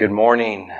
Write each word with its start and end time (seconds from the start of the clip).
Good 0.00 0.10
morning. 0.10 0.72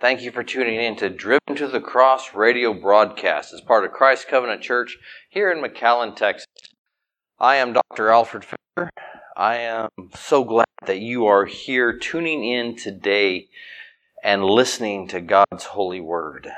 Thank 0.00 0.22
you 0.22 0.30
for 0.30 0.42
tuning 0.42 0.80
in 0.80 0.96
to 0.96 1.10
Driven 1.10 1.54
to 1.56 1.68
the 1.68 1.82
Cross 1.82 2.32
radio 2.34 2.72
broadcast 2.72 3.52
as 3.52 3.60
part 3.60 3.84
of 3.84 3.92
Christ 3.92 4.26
Covenant 4.26 4.62
Church 4.62 4.96
here 5.28 5.52
in 5.52 5.62
McAllen, 5.62 6.16
Texas. 6.16 6.46
I 7.38 7.56
am 7.56 7.74
Dr. 7.74 8.08
Alfred 8.08 8.46
Fisher. 8.46 8.88
I 9.36 9.56
am 9.56 9.90
so 10.14 10.44
glad 10.44 10.64
that 10.86 11.00
you 11.00 11.26
are 11.26 11.44
here 11.44 11.92
tuning 11.92 12.42
in 12.42 12.74
today 12.74 13.48
and 14.24 14.42
listening 14.42 15.08
to 15.08 15.20
God's 15.20 15.64
holy 15.64 16.00
word. 16.00 16.50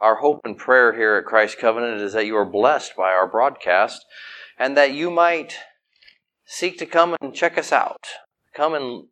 Our 0.00 0.16
hope 0.16 0.40
and 0.42 0.58
prayer 0.58 0.92
here 0.94 1.14
at 1.14 1.24
Christ 1.24 1.58
Covenant 1.60 2.00
is 2.02 2.14
that 2.14 2.26
you 2.26 2.36
are 2.36 2.44
blessed 2.44 2.96
by 2.96 3.12
our 3.12 3.28
broadcast 3.28 4.04
and 4.58 4.76
that 4.76 4.92
you 4.92 5.08
might 5.08 5.54
seek 6.44 6.78
to 6.78 6.84
come 6.84 7.14
and 7.20 7.32
check 7.32 7.56
us 7.56 7.70
out. 7.70 8.08
Come 8.52 8.74
and 8.74 9.04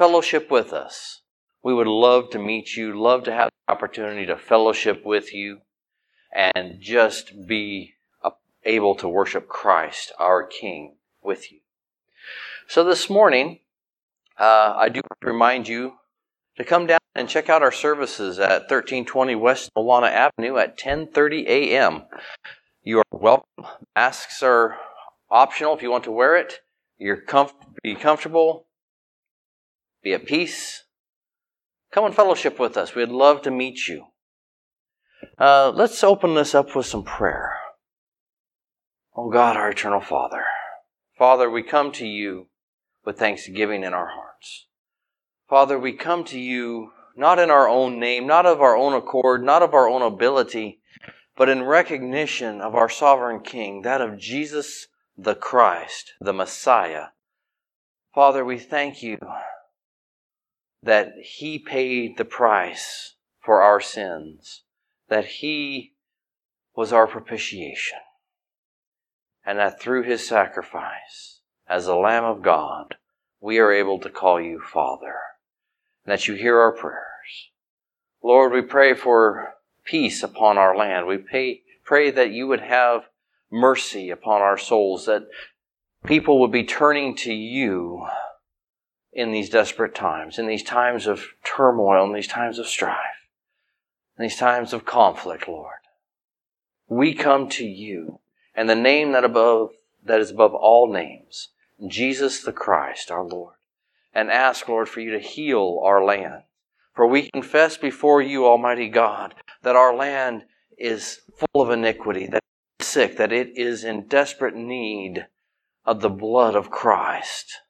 fellowship 0.00 0.50
with 0.50 0.72
us. 0.72 1.20
We 1.62 1.74
would 1.74 1.86
love 1.86 2.30
to 2.30 2.38
meet 2.38 2.74
you, 2.74 2.98
love 2.98 3.24
to 3.24 3.32
have 3.34 3.50
the 3.50 3.74
opportunity 3.74 4.24
to 4.24 4.38
fellowship 4.38 5.04
with 5.04 5.34
you, 5.34 5.58
and 6.34 6.80
just 6.80 7.46
be 7.46 7.96
able 8.64 8.94
to 8.94 9.06
worship 9.06 9.46
Christ, 9.46 10.10
our 10.18 10.42
King, 10.42 10.96
with 11.22 11.52
you. 11.52 11.58
So 12.66 12.82
this 12.82 13.10
morning, 13.10 13.60
uh, 14.38 14.72
I 14.74 14.88
do 14.88 15.02
remind 15.20 15.68
you 15.68 15.96
to 16.56 16.64
come 16.64 16.86
down 16.86 17.00
and 17.14 17.28
check 17.28 17.50
out 17.50 17.62
our 17.62 17.70
services 17.70 18.38
at 18.38 18.70
1320 18.70 19.34
West 19.34 19.70
Nolana 19.76 20.10
Avenue 20.10 20.56
at 20.56 20.78
10:30 20.78 21.46
a.m. 21.46 22.04
You 22.82 23.00
are 23.00 23.04
welcome. 23.10 23.66
Masks 23.94 24.42
are 24.42 24.78
optional 25.30 25.76
if 25.76 25.82
you 25.82 25.90
want 25.90 26.04
to 26.04 26.10
wear 26.10 26.36
it. 26.36 26.60
You're 26.96 27.20
comf- 27.20 27.52
be 27.82 27.94
comfortable 27.94 28.64
be 30.02 30.12
at 30.12 30.26
peace. 30.26 30.84
Come 31.92 32.04
and 32.04 32.14
fellowship 32.14 32.58
with 32.58 32.76
us. 32.76 32.94
We'd 32.94 33.08
love 33.08 33.42
to 33.42 33.50
meet 33.50 33.88
you. 33.88 34.06
Uh, 35.38 35.70
let's 35.74 36.02
open 36.04 36.34
this 36.34 36.54
up 36.54 36.74
with 36.74 36.86
some 36.86 37.04
prayer. 37.04 37.56
Oh 39.16 39.30
God, 39.30 39.56
our 39.56 39.70
eternal 39.70 40.00
Father. 40.00 40.44
Father, 41.18 41.50
we 41.50 41.62
come 41.62 41.92
to 41.92 42.06
you 42.06 42.48
with 43.04 43.18
thanksgiving 43.18 43.82
in 43.82 43.92
our 43.92 44.08
hearts. 44.08 44.66
Father, 45.48 45.78
we 45.78 45.92
come 45.92 46.24
to 46.24 46.38
you 46.38 46.92
not 47.16 47.38
in 47.38 47.50
our 47.50 47.68
own 47.68 47.98
name, 47.98 48.26
not 48.26 48.46
of 48.46 48.60
our 48.60 48.76
own 48.76 48.94
accord, 48.94 49.44
not 49.44 49.62
of 49.62 49.74
our 49.74 49.88
own 49.88 50.00
ability, 50.00 50.80
but 51.36 51.48
in 51.48 51.64
recognition 51.64 52.60
of 52.60 52.74
our 52.74 52.88
sovereign 52.88 53.40
King, 53.40 53.82
that 53.82 54.00
of 54.00 54.18
Jesus 54.18 54.86
the 55.16 55.34
Christ, 55.34 56.14
the 56.20 56.32
Messiah. 56.32 57.06
Father, 58.14 58.44
we 58.44 58.58
thank 58.58 59.02
you 59.02 59.18
that 60.82 61.12
He 61.22 61.58
paid 61.58 62.16
the 62.16 62.24
price 62.24 63.14
for 63.40 63.62
our 63.62 63.80
sins, 63.80 64.62
that 65.08 65.26
He 65.26 65.94
was 66.74 66.92
our 66.92 67.06
propitiation, 67.06 67.98
and 69.44 69.58
that 69.58 69.80
through 69.80 70.04
His 70.04 70.26
sacrifice, 70.26 71.40
as 71.68 71.86
the 71.86 71.94
Lamb 71.94 72.24
of 72.24 72.42
God, 72.42 72.96
we 73.40 73.58
are 73.58 73.72
able 73.72 73.98
to 74.00 74.10
call 74.10 74.40
you 74.40 74.60
Father, 74.60 75.14
and 76.04 76.12
that 76.12 76.28
you 76.28 76.34
hear 76.34 76.58
our 76.58 76.72
prayers. 76.72 77.50
Lord, 78.22 78.52
we 78.52 78.62
pray 78.62 78.94
for 78.94 79.54
peace 79.84 80.22
upon 80.22 80.58
our 80.58 80.76
land. 80.76 81.06
We 81.06 81.18
pay, 81.18 81.62
pray 81.84 82.10
that 82.10 82.32
you 82.32 82.46
would 82.48 82.60
have 82.60 83.02
mercy 83.50 84.10
upon 84.10 84.42
our 84.42 84.58
souls, 84.58 85.06
that 85.06 85.26
people 86.04 86.40
would 86.40 86.52
be 86.52 86.64
turning 86.64 87.16
to 87.16 87.32
you 87.32 88.06
in 89.12 89.32
these 89.32 89.50
desperate 89.50 89.94
times, 89.94 90.38
in 90.38 90.46
these 90.46 90.62
times 90.62 91.06
of 91.06 91.24
turmoil, 91.44 92.04
in 92.04 92.12
these 92.12 92.28
times 92.28 92.58
of 92.58 92.66
strife, 92.66 93.28
in 94.18 94.22
these 94.22 94.36
times 94.36 94.72
of 94.72 94.84
conflict, 94.84 95.48
Lord. 95.48 95.72
We 96.88 97.14
come 97.14 97.48
to 97.50 97.64
you 97.64 98.20
and 98.54 98.68
the 98.68 98.74
name 98.74 99.12
that 99.12 99.24
above 99.24 99.70
that 100.04 100.20
is 100.20 100.30
above 100.30 100.54
all 100.54 100.90
names, 100.92 101.48
Jesus 101.86 102.42
the 102.42 102.52
Christ, 102.52 103.10
our 103.10 103.24
Lord, 103.24 103.54
and 104.14 104.30
ask, 104.30 104.68
Lord, 104.68 104.88
for 104.88 105.00
you 105.00 105.10
to 105.12 105.18
heal 105.18 105.80
our 105.82 106.02
land. 106.02 106.42
For 106.94 107.06
we 107.06 107.30
confess 107.30 107.76
before 107.76 108.22
you, 108.22 108.46
Almighty 108.46 108.88
God, 108.88 109.34
that 109.62 109.76
our 109.76 109.94
land 109.94 110.44
is 110.78 111.20
full 111.36 111.62
of 111.62 111.70
iniquity, 111.70 112.26
that 112.26 112.42
it 112.42 112.82
is 112.82 112.86
sick, 112.86 113.16
that 113.18 113.32
it 113.32 113.56
is 113.56 113.84
in 113.84 114.08
desperate 114.08 114.56
need 114.56 115.26
of 115.84 116.00
the 116.00 116.10
blood 116.10 116.54
of 116.54 116.70
Christ. 116.70 117.60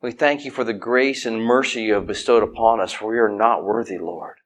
We 0.00 0.12
thank 0.12 0.44
you 0.44 0.52
for 0.52 0.62
the 0.62 0.72
grace 0.72 1.26
and 1.26 1.42
mercy 1.42 1.82
you 1.82 1.94
have 1.94 2.06
bestowed 2.06 2.44
upon 2.44 2.80
us, 2.80 2.92
for 2.92 3.10
we 3.10 3.18
are 3.18 3.28
not 3.28 3.64
worthy, 3.64 3.98
Lord. 3.98 4.36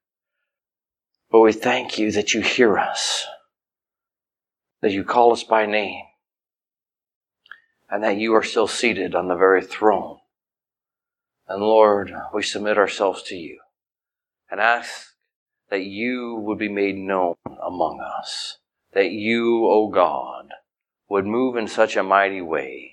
But 1.31 1.41
we 1.41 1.53
thank 1.53 1.99
you 1.99 2.11
that 2.13 2.33
you 2.33 2.41
hear 2.41 2.79
us, 2.79 3.27
that 4.81 4.93
you 4.93 5.05
call 5.05 5.33
us 5.33 5.45
by 5.45 5.67
name, 5.67 6.05
and 7.91 8.03
that 8.03 8.17
you 8.17 8.35
are 8.35 8.43
still 8.43 8.67
seated 8.67 9.15
on 9.15 9.29
the 9.29 9.37
very 9.37 9.63
throne. 9.63 10.19
And 11.47 11.63
Lord, 11.63 12.15
we 12.33 12.43
submit 12.43 12.79
ourselves 12.79 13.23
to 13.25 13.35
you 13.35 13.61
and 14.51 14.59
ask 14.59 15.09
that 15.69 15.85
you 15.85 16.37
would 16.37 16.59
be 16.59 16.71
made 16.71 16.97
known 16.97 17.35
among 17.63 18.01
us, 18.01 18.59
that 18.95 19.11
you, 19.11 19.67
O 19.67 19.89
God, 19.89 20.49
would 21.11 21.27
move 21.27 21.57
in 21.57 21.69
such 21.69 21.95
a 21.95 22.03
mighty 22.03 22.41
way 22.41 22.93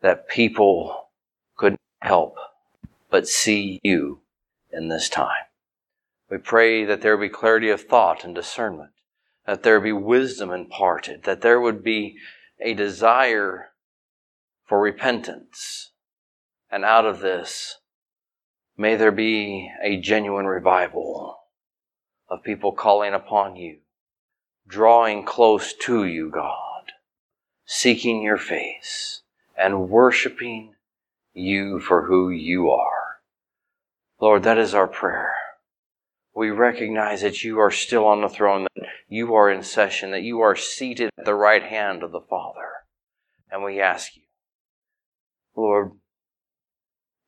that 0.00 0.28
people 0.28 0.99
help 2.00 2.36
but 3.10 3.28
see 3.28 3.80
you 3.82 4.20
in 4.72 4.88
this 4.88 5.08
time. 5.08 5.46
We 6.30 6.38
pray 6.38 6.84
that 6.84 7.02
there 7.02 7.16
be 7.16 7.28
clarity 7.28 7.70
of 7.70 7.82
thought 7.82 8.24
and 8.24 8.34
discernment, 8.34 8.90
that 9.46 9.62
there 9.64 9.80
be 9.80 9.92
wisdom 9.92 10.50
imparted, 10.50 11.24
that 11.24 11.40
there 11.40 11.60
would 11.60 11.82
be 11.82 12.16
a 12.60 12.74
desire 12.74 13.70
for 14.64 14.80
repentance. 14.80 15.90
And 16.70 16.84
out 16.84 17.04
of 17.04 17.18
this, 17.18 17.78
may 18.76 18.94
there 18.94 19.10
be 19.10 19.72
a 19.82 19.96
genuine 19.96 20.46
revival 20.46 21.40
of 22.28 22.44
people 22.44 22.70
calling 22.70 23.12
upon 23.12 23.56
you, 23.56 23.78
drawing 24.68 25.24
close 25.24 25.74
to 25.74 26.04
you, 26.04 26.30
God, 26.30 26.92
seeking 27.64 28.22
your 28.22 28.38
face 28.38 29.22
and 29.58 29.90
worshiping 29.90 30.76
you 31.32 31.80
for 31.80 32.06
who 32.06 32.30
you 32.30 32.70
are. 32.70 33.20
Lord, 34.20 34.42
that 34.42 34.58
is 34.58 34.74
our 34.74 34.88
prayer. 34.88 35.34
We 36.34 36.50
recognize 36.50 37.22
that 37.22 37.42
you 37.42 37.58
are 37.58 37.70
still 37.70 38.06
on 38.06 38.20
the 38.20 38.28
throne, 38.28 38.66
that 38.76 38.86
you 39.08 39.34
are 39.34 39.50
in 39.50 39.62
session, 39.62 40.10
that 40.12 40.22
you 40.22 40.40
are 40.40 40.56
seated 40.56 41.10
at 41.18 41.24
the 41.24 41.34
right 41.34 41.62
hand 41.62 42.02
of 42.02 42.12
the 42.12 42.20
Father. 42.20 42.68
And 43.50 43.64
we 43.64 43.80
ask 43.80 44.16
you, 44.16 44.22
Lord, 45.56 45.92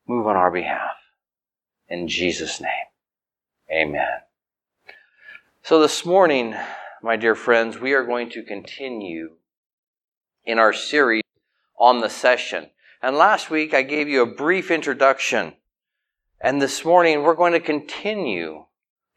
move 0.06 0.26
on 0.26 0.36
our 0.36 0.50
behalf. 0.50 0.96
In 1.88 2.08
Jesus' 2.08 2.60
name, 2.60 2.70
amen. 3.70 4.20
So 5.62 5.80
this 5.80 6.06
morning, 6.06 6.54
my 7.02 7.16
dear 7.16 7.34
friends, 7.34 7.78
we 7.78 7.92
are 7.92 8.04
going 8.04 8.30
to 8.30 8.42
continue 8.42 9.32
in 10.44 10.58
our 10.58 10.72
series 10.72 11.22
on 11.78 12.00
the 12.00 12.08
session. 12.08 12.70
And 13.02 13.16
last 13.16 13.50
week 13.50 13.74
I 13.74 13.82
gave 13.82 14.08
you 14.08 14.22
a 14.22 14.26
brief 14.26 14.70
introduction. 14.70 15.54
And 16.40 16.62
this 16.62 16.84
morning 16.84 17.22
we're 17.22 17.34
going 17.34 17.52
to 17.52 17.58
continue 17.58 18.66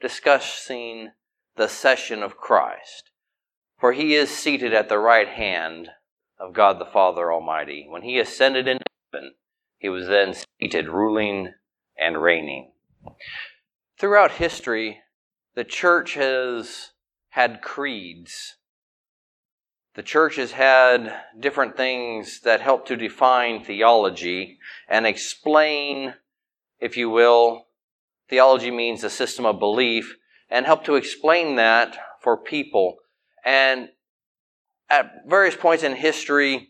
discussing 0.02 1.12
the 1.56 1.68
session 1.68 2.24
of 2.24 2.36
Christ. 2.36 3.12
For 3.80 3.94
he 3.94 4.16
is 4.16 4.32
seated 4.32 4.74
at 4.74 4.90
the 4.90 4.98
right 4.98 5.28
hand 5.28 5.90
of 6.40 6.54
God 6.54 6.80
the 6.80 6.86
Father 6.86 7.32
Almighty. 7.32 7.86
When 7.88 8.02
he 8.02 8.18
ascended 8.18 8.68
into 8.68 8.86
heaven, 9.14 9.36
he 9.78 9.90
was 9.90 10.08
then 10.08 10.34
seated, 10.60 10.88
ruling 10.88 11.54
and 11.96 12.20
reigning. 12.20 12.72
Throughout 14.00 14.32
history, 14.32 15.02
the 15.54 15.64
church 15.64 16.16
has 16.16 16.94
had 17.30 17.62
creeds 17.62 18.56
the 19.96 20.04
church 20.04 20.36
has 20.36 20.52
had 20.52 21.14
different 21.40 21.78
things 21.78 22.42
that 22.42 22.62
help 22.62 22.86
to 22.88 22.98
define 22.98 23.64
theology 23.64 24.60
and 24.90 25.08
explain, 25.08 26.14
if 26.80 26.98
you 26.98 27.10
will, 27.10 27.68
theology 28.30 28.72
means 28.72 29.04
a 29.04 29.10
system 29.10 29.46
of 29.46 29.60
belief, 29.60 30.18
and 30.50 30.66
help 30.66 30.84
to 30.84 30.96
explain 30.96 31.56
that 31.56 31.98
for 32.22 32.38
people. 32.38 32.98
And 33.44 33.90
at 34.90 35.12
various 35.28 35.56
points 35.56 35.84
in 35.84 35.96
history, 35.96 36.70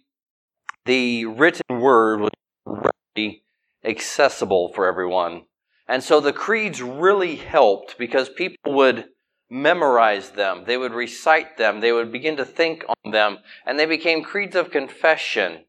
the 0.86 1.26
written 1.26 1.82
word 1.82 2.22
was 2.22 2.32
readily 2.66 3.44
accessible 3.84 4.72
for 4.74 4.86
everyone. 4.86 5.46
And 5.88 6.04
so 6.04 6.20
the 6.20 6.34
creeds 6.34 6.82
really 6.82 7.36
helped 7.36 7.98
because 7.98 8.30
people 8.30 8.74
would 8.74 9.06
memorize 9.50 10.32
them, 10.32 10.64
they 10.66 10.78
would 10.78 10.94
recite 10.94 11.58
them, 11.58 11.80
they 11.80 11.92
would 11.92 12.12
begin 12.12 12.38
to 12.38 12.46
think 12.46 12.84
on 12.88 13.12
them, 13.12 13.38
and 13.66 13.78
they 13.78 13.86
became 13.86 14.24
creeds 14.24 14.56
of 14.56 14.72
confession. 14.72 15.66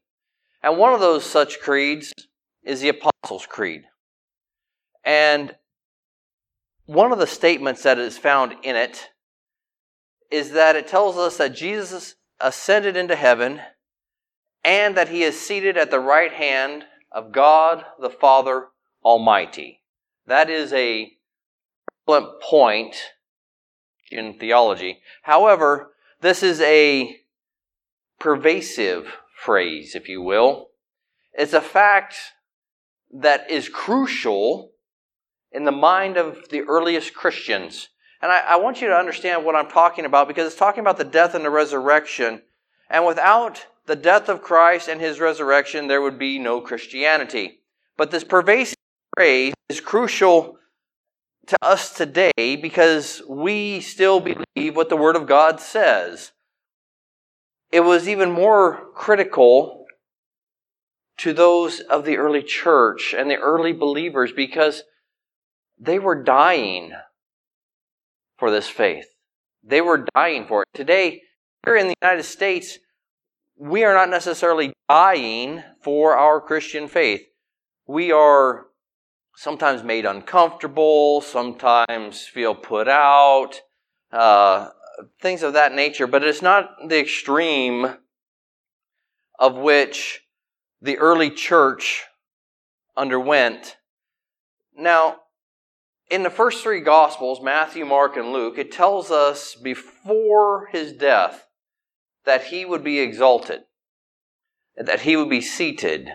And 0.63 0.77
one 0.77 0.93
of 0.93 0.99
those 0.99 1.25
such 1.25 1.59
creeds 1.59 2.13
is 2.63 2.81
the 2.81 2.89
Apostles' 2.89 3.45
Creed. 3.45 3.83
And 5.03 5.55
one 6.85 7.11
of 7.11 7.19
the 7.19 7.27
statements 7.27 7.83
that 7.83 7.99
is 7.99 8.17
found 8.17 8.55
in 8.63 8.75
it 8.75 9.09
is 10.31 10.51
that 10.51 10.75
it 10.75 10.87
tells 10.87 11.15
us 11.17 11.37
that 11.37 11.55
Jesus 11.55 12.15
ascended 12.41 12.97
into 12.97 13.15
heaven 13.15 13.61
and 14.63 14.97
that 14.97 15.09
he 15.09 15.23
is 15.23 15.39
seated 15.39 15.77
at 15.77 15.91
the 15.91 15.99
right 15.99 16.33
hand 16.33 16.83
of 17.11 17.31
God 17.31 17.85
the 18.01 18.09
Father 18.09 18.67
Almighty. 19.03 19.81
That 20.25 20.49
is 20.49 20.73
a 20.73 21.11
point 22.05 22.95
in 24.11 24.37
theology. 24.39 24.99
However, 25.23 25.91
this 26.21 26.43
is 26.43 26.61
a 26.61 27.17
pervasive 28.19 29.17
phrase, 29.37 29.95
if 29.95 30.09
you 30.09 30.21
will. 30.21 30.69
It's 31.33 31.53
a 31.53 31.61
fact 31.61 32.15
that 33.13 33.49
is 33.49 33.69
crucial 33.69 34.71
in 35.51 35.63
the 35.63 35.71
mind 35.71 36.17
of 36.17 36.49
the 36.49 36.61
earliest 36.61 37.13
Christians. 37.13 37.89
And 38.21 38.31
I, 38.31 38.39
I, 38.39 38.55
want 38.57 38.81
you 38.81 38.87
to 38.87 38.95
understand 38.95 39.45
what 39.45 39.55
I'm 39.55 39.69
talking 39.69 40.05
about 40.05 40.27
because 40.27 40.47
it's 40.47 40.55
talking 40.55 40.81
about 40.81 40.97
the 40.97 41.03
death 41.03 41.35
and 41.35 41.45
the 41.45 41.49
resurrection. 41.49 42.41
And 42.89 43.05
without 43.05 43.65
the 43.85 43.95
death 43.95 44.27
of 44.27 44.41
Christ 44.41 44.89
and 44.89 44.99
his 44.99 45.19
resurrection, 45.19 45.87
there 45.87 46.01
would 46.01 46.17
be 46.17 46.39
no 46.39 46.59
Christianity. 46.59 47.59
But 47.95 48.11
this 48.11 48.23
pervasive 48.23 48.77
phrase 49.15 49.53
is 49.69 49.79
crucial 49.79 50.57
to 51.47 51.57
us 51.61 51.93
today 51.93 52.31
because 52.55 53.21
we 53.27 53.79
still 53.79 54.19
believe 54.19 54.75
what 54.75 54.89
the 54.89 54.97
Word 54.97 55.15
of 55.15 55.27
God 55.27 55.59
says. 55.59 56.31
It 57.71 57.81
was 57.81 58.07
even 58.07 58.31
more 58.31 58.91
critical 58.93 59.85
to 61.17 61.33
those 61.33 61.79
of 61.79 62.05
the 62.05 62.17
early 62.17 62.43
church 62.43 63.13
and 63.17 63.29
the 63.29 63.37
early 63.37 63.73
believers 63.73 64.31
because 64.31 64.83
they 65.79 65.99
were 65.99 66.23
dying 66.23 66.93
for 68.37 68.51
this 68.51 68.67
faith. 68.67 69.07
They 69.63 69.81
were 69.81 70.05
dying 70.15 70.45
for 70.45 70.61
it. 70.61 70.67
Today, 70.73 71.21
here 71.65 71.75
in 71.75 71.87
the 71.87 71.95
United 72.01 72.23
States, 72.23 72.77
we 73.57 73.83
are 73.83 73.93
not 73.93 74.09
necessarily 74.09 74.73
dying 74.87 75.63
for 75.81 76.15
our 76.15 76.39
Christian 76.39 76.87
faith. 76.87 77.23
We 77.87 78.11
are 78.11 78.67
sometimes 79.37 79.83
made 79.83 80.03
uncomfortable, 80.03 81.21
sometimes 81.21 82.25
feel 82.25 82.55
put 82.55 82.87
out, 82.87 83.61
uh, 84.11 84.69
things 85.21 85.43
of 85.43 85.53
that 85.53 85.75
nature, 85.75 86.07
but 86.07 86.23
it's 86.23 86.41
not 86.41 86.71
the 86.87 86.99
extreme 86.99 87.85
of 89.37 89.55
which 89.55 90.21
the 90.81 90.97
early 90.97 91.29
church 91.29 92.05
underwent. 92.97 93.77
Now, 94.75 95.17
in 96.09 96.23
the 96.23 96.31
first 96.31 96.63
three 96.63 96.81
Gospels, 96.81 97.39
Matthew, 97.39 97.85
Mark, 97.85 98.17
and 98.17 98.33
Luke, 98.33 98.57
it 98.57 98.71
tells 98.71 99.11
us 99.11 99.53
before 99.53 100.67
his 100.71 100.93
death 100.93 101.45
that 102.25 102.45
he 102.45 102.65
would 102.65 102.83
be 102.83 102.99
exalted, 102.99 103.61
that 104.75 105.01
he 105.01 105.15
would 105.15 105.29
be 105.29 105.41
seated. 105.41 106.09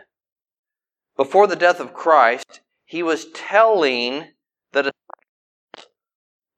Before 1.16 1.46
the 1.46 1.54
death 1.54 1.78
of 1.78 1.94
Christ, 1.94 2.62
he 2.92 3.02
was 3.02 3.24
telling 3.32 4.26
the 4.72 4.92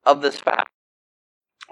of 0.04 0.20
this 0.20 0.40
fact. 0.40 0.68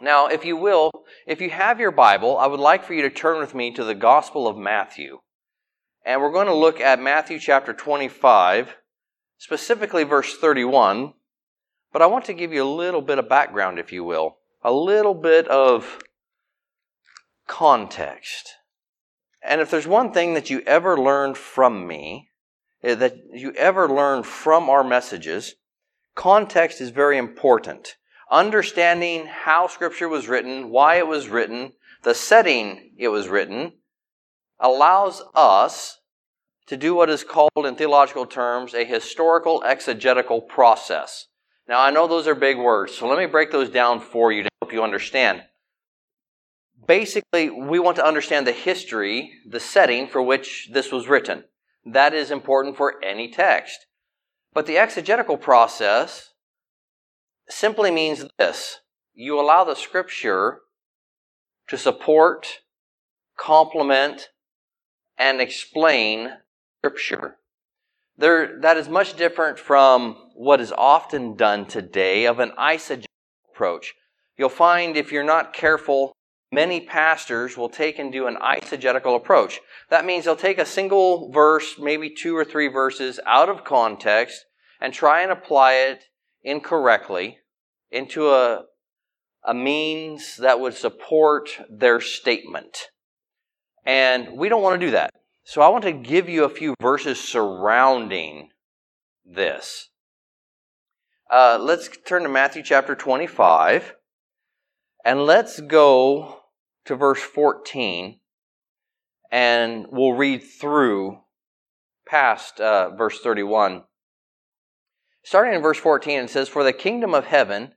Now, 0.00 0.28
if 0.28 0.44
you 0.44 0.56
will, 0.56 0.92
if 1.26 1.40
you 1.40 1.50
have 1.50 1.80
your 1.80 1.90
Bible, 1.90 2.38
I 2.38 2.46
would 2.46 2.60
like 2.60 2.84
for 2.84 2.94
you 2.94 3.02
to 3.02 3.10
turn 3.10 3.40
with 3.40 3.56
me 3.56 3.72
to 3.72 3.82
the 3.82 3.96
Gospel 3.96 4.46
of 4.46 4.56
Matthew. 4.56 5.18
And 6.06 6.20
we're 6.20 6.30
going 6.30 6.46
to 6.46 6.54
look 6.54 6.80
at 6.80 7.02
Matthew 7.02 7.40
chapter 7.40 7.72
25, 7.72 8.76
specifically 9.36 10.04
verse 10.04 10.36
31. 10.36 11.14
But 11.92 12.02
I 12.02 12.06
want 12.06 12.24
to 12.26 12.32
give 12.32 12.52
you 12.52 12.62
a 12.62 12.76
little 12.78 13.02
bit 13.02 13.18
of 13.18 13.28
background, 13.28 13.80
if 13.80 13.92
you 13.92 14.04
will, 14.04 14.36
a 14.62 14.72
little 14.72 15.14
bit 15.14 15.48
of 15.48 15.98
context. 17.48 18.52
And 19.42 19.60
if 19.60 19.72
there's 19.72 19.88
one 19.88 20.12
thing 20.12 20.34
that 20.34 20.50
you 20.50 20.62
ever 20.68 20.96
learned 20.96 21.36
from 21.36 21.84
me, 21.88 22.28
Uh, 22.84 22.94
that 22.96 23.16
you 23.32 23.52
ever 23.52 23.88
learn 23.88 24.22
from 24.22 24.68
our 24.68 24.82
messages, 24.82 25.54
context 26.14 26.80
is 26.80 26.90
very 26.90 27.16
important. 27.16 27.96
Understanding 28.30 29.26
how 29.26 29.66
Scripture 29.66 30.08
was 30.08 30.28
written, 30.28 30.70
why 30.70 30.96
it 30.96 31.06
was 31.06 31.28
written, 31.28 31.72
the 32.02 32.14
setting 32.14 32.92
it 32.98 33.08
was 33.08 33.28
written, 33.28 33.72
allows 34.58 35.22
us 35.34 36.00
to 36.66 36.76
do 36.76 36.94
what 36.94 37.10
is 37.10 37.24
called 37.24 37.66
in 37.66 37.74
theological 37.76 38.26
terms 38.26 38.74
a 38.74 38.84
historical 38.84 39.62
exegetical 39.64 40.40
process. 40.40 41.26
Now, 41.68 41.80
I 41.80 41.90
know 41.90 42.08
those 42.08 42.26
are 42.26 42.34
big 42.34 42.58
words, 42.58 42.94
so 42.94 43.06
let 43.06 43.18
me 43.18 43.26
break 43.26 43.52
those 43.52 43.70
down 43.70 44.00
for 44.00 44.32
you 44.32 44.42
to 44.42 44.48
help 44.60 44.72
you 44.72 44.82
understand. 44.82 45.42
Basically, 46.86 47.48
we 47.48 47.78
want 47.78 47.96
to 47.96 48.06
understand 48.06 48.46
the 48.46 48.52
history, 48.52 49.32
the 49.46 49.60
setting 49.60 50.08
for 50.08 50.20
which 50.20 50.68
this 50.72 50.90
was 50.90 51.06
written. 51.06 51.44
That 51.84 52.14
is 52.14 52.30
important 52.30 52.76
for 52.76 53.02
any 53.04 53.28
text. 53.28 53.86
But 54.52 54.66
the 54.66 54.78
exegetical 54.78 55.36
process 55.36 56.30
simply 57.48 57.90
means 57.90 58.24
this 58.38 58.78
you 59.14 59.38
allow 59.38 59.64
the 59.64 59.74
scripture 59.74 60.60
to 61.68 61.76
support, 61.76 62.46
complement, 63.36 64.28
and 65.18 65.40
explain 65.40 66.30
scripture. 66.78 67.36
There, 68.16 68.60
that 68.60 68.76
is 68.76 68.88
much 68.88 69.14
different 69.16 69.58
from 69.58 70.16
what 70.34 70.60
is 70.60 70.72
often 70.72 71.34
done 71.34 71.66
today 71.66 72.26
of 72.26 72.38
an 72.38 72.52
eisegetical 72.58 73.06
approach. 73.50 73.94
You'll 74.36 74.48
find 74.48 74.96
if 74.96 75.12
you're 75.12 75.24
not 75.24 75.52
careful, 75.52 76.12
many 76.52 76.80
pastors 76.80 77.56
will 77.56 77.70
take 77.70 77.98
and 77.98 78.12
do 78.12 78.26
an 78.26 78.36
eisegetical 78.36 79.16
approach. 79.16 79.60
That 79.88 80.04
means 80.04 80.24
they'll 80.24 80.36
take 80.36 80.58
a 80.58 80.66
single 80.66 81.32
verse, 81.32 81.76
maybe 81.78 82.10
two 82.10 82.36
or 82.36 82.44
three 82.44 82.68
verses 82.68 83.18
out 83.26 83.48
of 83.48 83.64
context 83.64 84.44
and 84.80 84.92
try 84.92 85.22
and 85.22 85.32
apply 85.32 85.74
it 85.74 86.04
incorrectly 86.42 87.38
into 87.90 88.28
a, 88.28 88.64
a 89.44 89.54
means 89.54 90.36
that 90.36 90.60
would 90.60 90.74
support 90.74 91.48
their 91.70 92.00
statement. 92.00 92.88
And 93.84 94.36
we 94.36 94.48
don't 94.48 94.62
want 94.62 94.78
to 94.78 94.86
do 94.86 94.92
that. 94.92 95.10
So 95.44 95.62
I 95.62 95.68
want 95.68 95.84
to 95.84 95.92
give 95.92 96.28
you 96.28 96.44
a 96.44 96.48
few 96.48 96.74
verses 96.80 97.18
surrounding 97.18 98.50
this. 99.24 99.88
Uh, 101.30 101.58
let's 101.60 101.88
turn 102.06 102.22
to 102.24 102.28
Matthew 102.28 102.62
chapter 102.62 102.94
25 102.94 103.94
and 105.04 105.24
let's 105.24 105.60
go 105.60 106.41
to 106.84 106.96
verse 106.96 107.20
14 107.20 108.20
and 109.32 109.86
we'll 109.90 110.12
read 110.12 110.42
through 110.42 111.18
past 112.06 112.60
uh, 112.60 112.90
verse 112.90 113.18
31. 113.20 113.84
Starting 115.24 115.54
in 115.54 115.62
verse 115.62 115.78
14, 115.78 116.20
it 116.20 116.30
says, 116.30 116.48
For 116.48 116.62
the 116.62 116.74
kingdom 116.74 117.14
of 117.14 117.24
heaven 117.24 117.72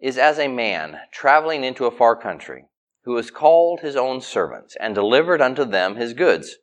is 0.00 0.16
as 0.16 0.38
a 0.38 0.48
man 0.48 0.98
traveling 1.12 1.62
into 1.62 1.84
a 1.84 1.90
far 1.90 2.16
country, 2.16 2.64
who 3.04 3.16
has 3.16 3.30
called 3.30 3.80
his 3.80 3.96
own 3.96 4.22
servants 4.22 4.76
and 4.80 4.94
delivered 4.94 5.42
unto 5.42 5.64
them 5.64 5.96
his 5.96 6.14
goods. 6.14 6.56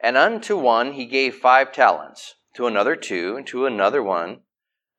And 0.00 0.16
unto 0.16 0.56
one 0.56 0.92
he 0.92 1.06
gave 1.06 1.34
five 1.34 1.72
talents, 1.72 2.36
to 2.54 2.68
another 2.68 2.94
two, 2.94 3.36
and 3.36 3.46
to 3.48 3.66
another 3.66 4.02
one, 4.02 4.40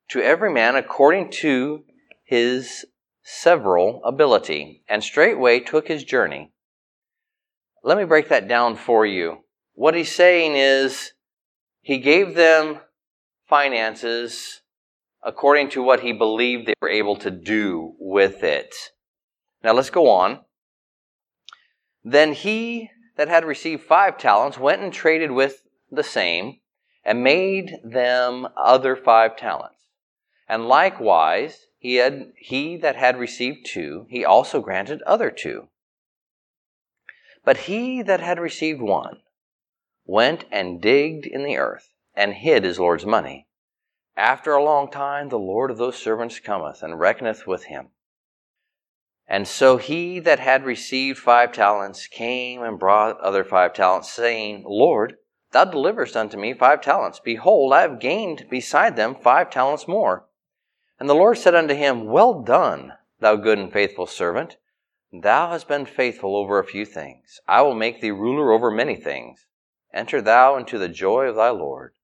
to 0.08 0.20
every 0.20 0.52
man 0.52 0.76
according 0.76 1.30
to 1.30 1.84
his 2.24 2.84
several 3.28 4.00
ability, 4.04 4.84
and 4.88 5.02
straightway 5.02 5.58
took 5.58 5.88
his 5.88 6.04
journey. 6.04 6.52
Let 7.82 7.98
me 7.98 8.04
break 8.04 8.28
that 8.28 8.46
down 8.46 8.76
for 8.76 9.04
you. 9.04 9.38
What 9.74 9.96
he's 9.96 10.14
saying 10.14 10.52
is, 10.54 11.10
he 11.82 11.98
gave 11.98 12.36
them 12.36 12.78
finances 13.48 14.62
according 15.24 15.70
to 15.70 15.82
what 15.82 16.00
he 16.00 16.12
believed 16.12 16.68
they 16.68 16.74
were 16.80 16.88
able 16.88 17.16
to 17.16 17.32
do 17.32 17.96
with 17.98 18.44
it. 18.44 18.72
Now 19.60 19.72
let's 19.72 19.90
go 19.90 20.08
on. 20.08 20.42
Then 22.04 22.32
he 22.32 22.90
that 23.16 23.26
had 23.26 23.44
received 23.44 23.82
five 23.82 24.18
talents 24.18 24.56
went 24.56 24.82
and 24.82 24.92
traded 24.92 25.32
with 25.32 25.62
the 25.90 26.04
same 26.04 26.60
and 27.04 27.24
made 27.24 27.72
them 27.82 28.46
other 28.56 28.94
five 28.94 29.36
talents. 29.36 29.88
And 30.48 30.68
likewise, 30.68 31.65
he, 31.78 31.96
had, 31.96 32.32
he 32.36 32.76
that 32.76 32.96
had 32.96 33.18
received 33.18 33.66
two, 33.66 34.06
he 34.08 34.24
also 34.24 34.60
granted 34.60 35.02
other 35.02 35.30
two. 35.30 35.68
But 37.44 37.58
he 37.58 38.02
that 38.02 38.20
had 38.20 38.40
received 38.40 38.80
one 38.80 39.20
went 40.04 40.44
and 40.52 40.80
digged 40.80 41.26
in 41.26 41.42
the 41.42 41.56
earth 41.56 41.92
and 42.14 42.34
hid 42.34 42.64
his 42.64 42.78
Lord's 42.78 43.04
money. 43.04 43.48
After 44.16 44.54
a 44.54 44.64
long 44.64 44.90
time, 44.90 45.28
the 45.28 45.38
Lord 45.38 45.70
of 45.70 45.78
those 45.78 45.96
servants 45.96 46.40
cometh 46.40 46.82
and 46.82 46.98
reckoneth 46.98 47.46
with 47.46 47.64
him. 47.64 47.88
And 49.28 49.46
so 49.46 49.76
he 49.76 50.20
that 50.20 50.38
had 50.38 50.64
received 50.64 51.18
five 51.18 51.52
talents 51.52 52.06
came 52.06 52.62
and 52.62 52.78
brought 52.78 53.20
other 53.20 53.44
five 53.44 53.74
talents, 53.74 54.12
saying, 54.12 54.62
Lord, 54.64 55.16
Thou 55.52 55.64
deliverest 55.64 56.16
unto 56.16 56.36
me 56.36 56.52
five 56.52 56.80
talents. 56.80 57.18
Behold, 57.18 57.72
I 57.72 57.82
have 57.82 58.00
gained 58.00 58.46
beside 58.50 58.96
them 58.96 59.14
five 59.14 59.48
talents 59.48 59.88
more. 59.88 60.26
And 60.98 61.08
the 61.08 61.14
Lord 61.14 61.38
said 61.38 61.54
unto 61.54 61.74
him, 61.74 62.06
Well 62.06 62.42
done, 62.42 62.94
thou 63.20 63.36
good 63.36 63.58
and 63.58 63.72
faithful 63.72 64.06
servant. 64.06 64.56
Thou 65.12 65.50
hast 65.50 65.68
been 65.68 65.86
faithful 65.86 66.36
over 66.36 66.58
a 66.58 66.64
few 66.64 66.84
things. 66.84 67.40
I 67.46 67.62
will 67.62 67.74
make 67.74 68.00
thee 68.00 68.10
ruler 68.10 68.52
over 68.52 68.70
many 68.70 68.96
things. 68.96 69.46
Enter 69.92 70.20
thou 70.20 70.56
into 70.56 70.78
the 70.78 70.88
joy 70.88 71.26
of 71.26 71.36
thy 71.36 71.50
Lord. 71.50 71.94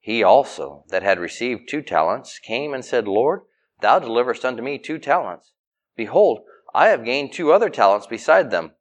He 0.00 0.22
also, 0.22 0.84
that 0.88 1.02
had 1.02 1.18
received 1.18 1.68
two 1.68 1.80
talents, 1.80 2.38
came 2.38 2.74
and 2.74 2.84
said, 2.84 3.08
Lord, 3.08 3.42
thou 3.80 3.98
deliverest 3.98 4.44
unto 4.44 4.62
me 4.62 4.78
two 4.78 4.98
talents. 4.98 5.52
Behold, 5.96 6.40
I 6.74 6.88
have 6.88 7.04
gained 7.04 7.32
two 7.32 7.52
other 7.52 7.70
talents 7.70 8.06
beside 8.06 8.50
them. 8.50 8.72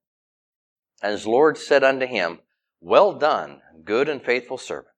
And 1.01 1.11
his 1.11 1.27
Lord 1.27 1.57
said 1.57 1.83
unto 1.83 2.05
him, 2.05 2.39
Well 2.81 3.13
done, 3.13 3.61
good 3.83 4.09
and 4.09 4.23
faithful 4.23 4.57
servant. 4.57 4.95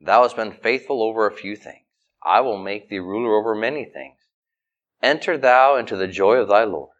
Thou 0.00 0.22
hast 0.22 0.36
been 0.36 0.52
faithful 0.52 1.02
over 1.02 1.26
a 1.26 1.34
few 1.36 1.56
things. 1.56 1.81
I 2.24 2.40
will 2.40 2.58
make 2.58 2.88
thee 2.88 2.98
ruler 2.98 3.34
over 3.34 3.54
many 3.54 3.84
things. 3.84 4.18
Enter 5.02 5.36
thou 5.36 5.76
into 5.76 5.96
the 5.96 6.06
joy 6.06 6.36
of 6.36 6.48
thy 6.48 6.64
Lord. 6.64 6.90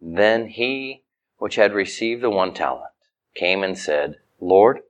Then 0.00 0.48
he 0.48 1.04
which 1.38 1.56
had 1.56 1.72
received 1.72 2.22
the 2.22 2.30
one 2.30 2.54
talent 2.54 2.90
came 3.34 3.62
and 3.62 3.78
said, 3.78 4.16
Lord, 4.40 4.80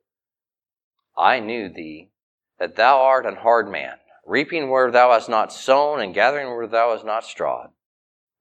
I 1.16 1.40
knew 1.40 1.68
thee 1.68 2.10
that 2.58 2.76
thou 2.76 3.00
art 3.00 3.26
an 3.26 3.36
hard 3.36 3.70
man, 3.70 3.94
reaping 4.26 4.70
where 4.70 4.90
thou 4.90 5.12
hast 5.12 5.28
not 5.28 5.52
sown 5.52 6.00
and 6.00 6.14
gathering 6.14 6.48
where 6.48 6.66
thou 6.66 6.92
hast 6.92 7.04
not 7.04 7.24
strawed. 7.24 7.70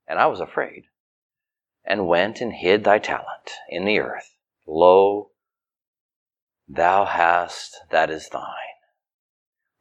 And 0.08 0.20
I 0.20 0.28
was 0.28 0.40
afraid, 0.40 0.84
and 1.86 2.08
went 2.08 2.42
and 2.42 2.54
hid 2.54 2.84
thy 2.84 3.00
talent 3.00 3.52
in 3.70 3.86
the 3.86 4.00
earth. 4.00 4.36
Lo, 4.68 5.32
thou 6.68 7.06
hast 7.06 7.78
that 7.92 8.10
is 8.10 8.30
thine. 8.30 8.73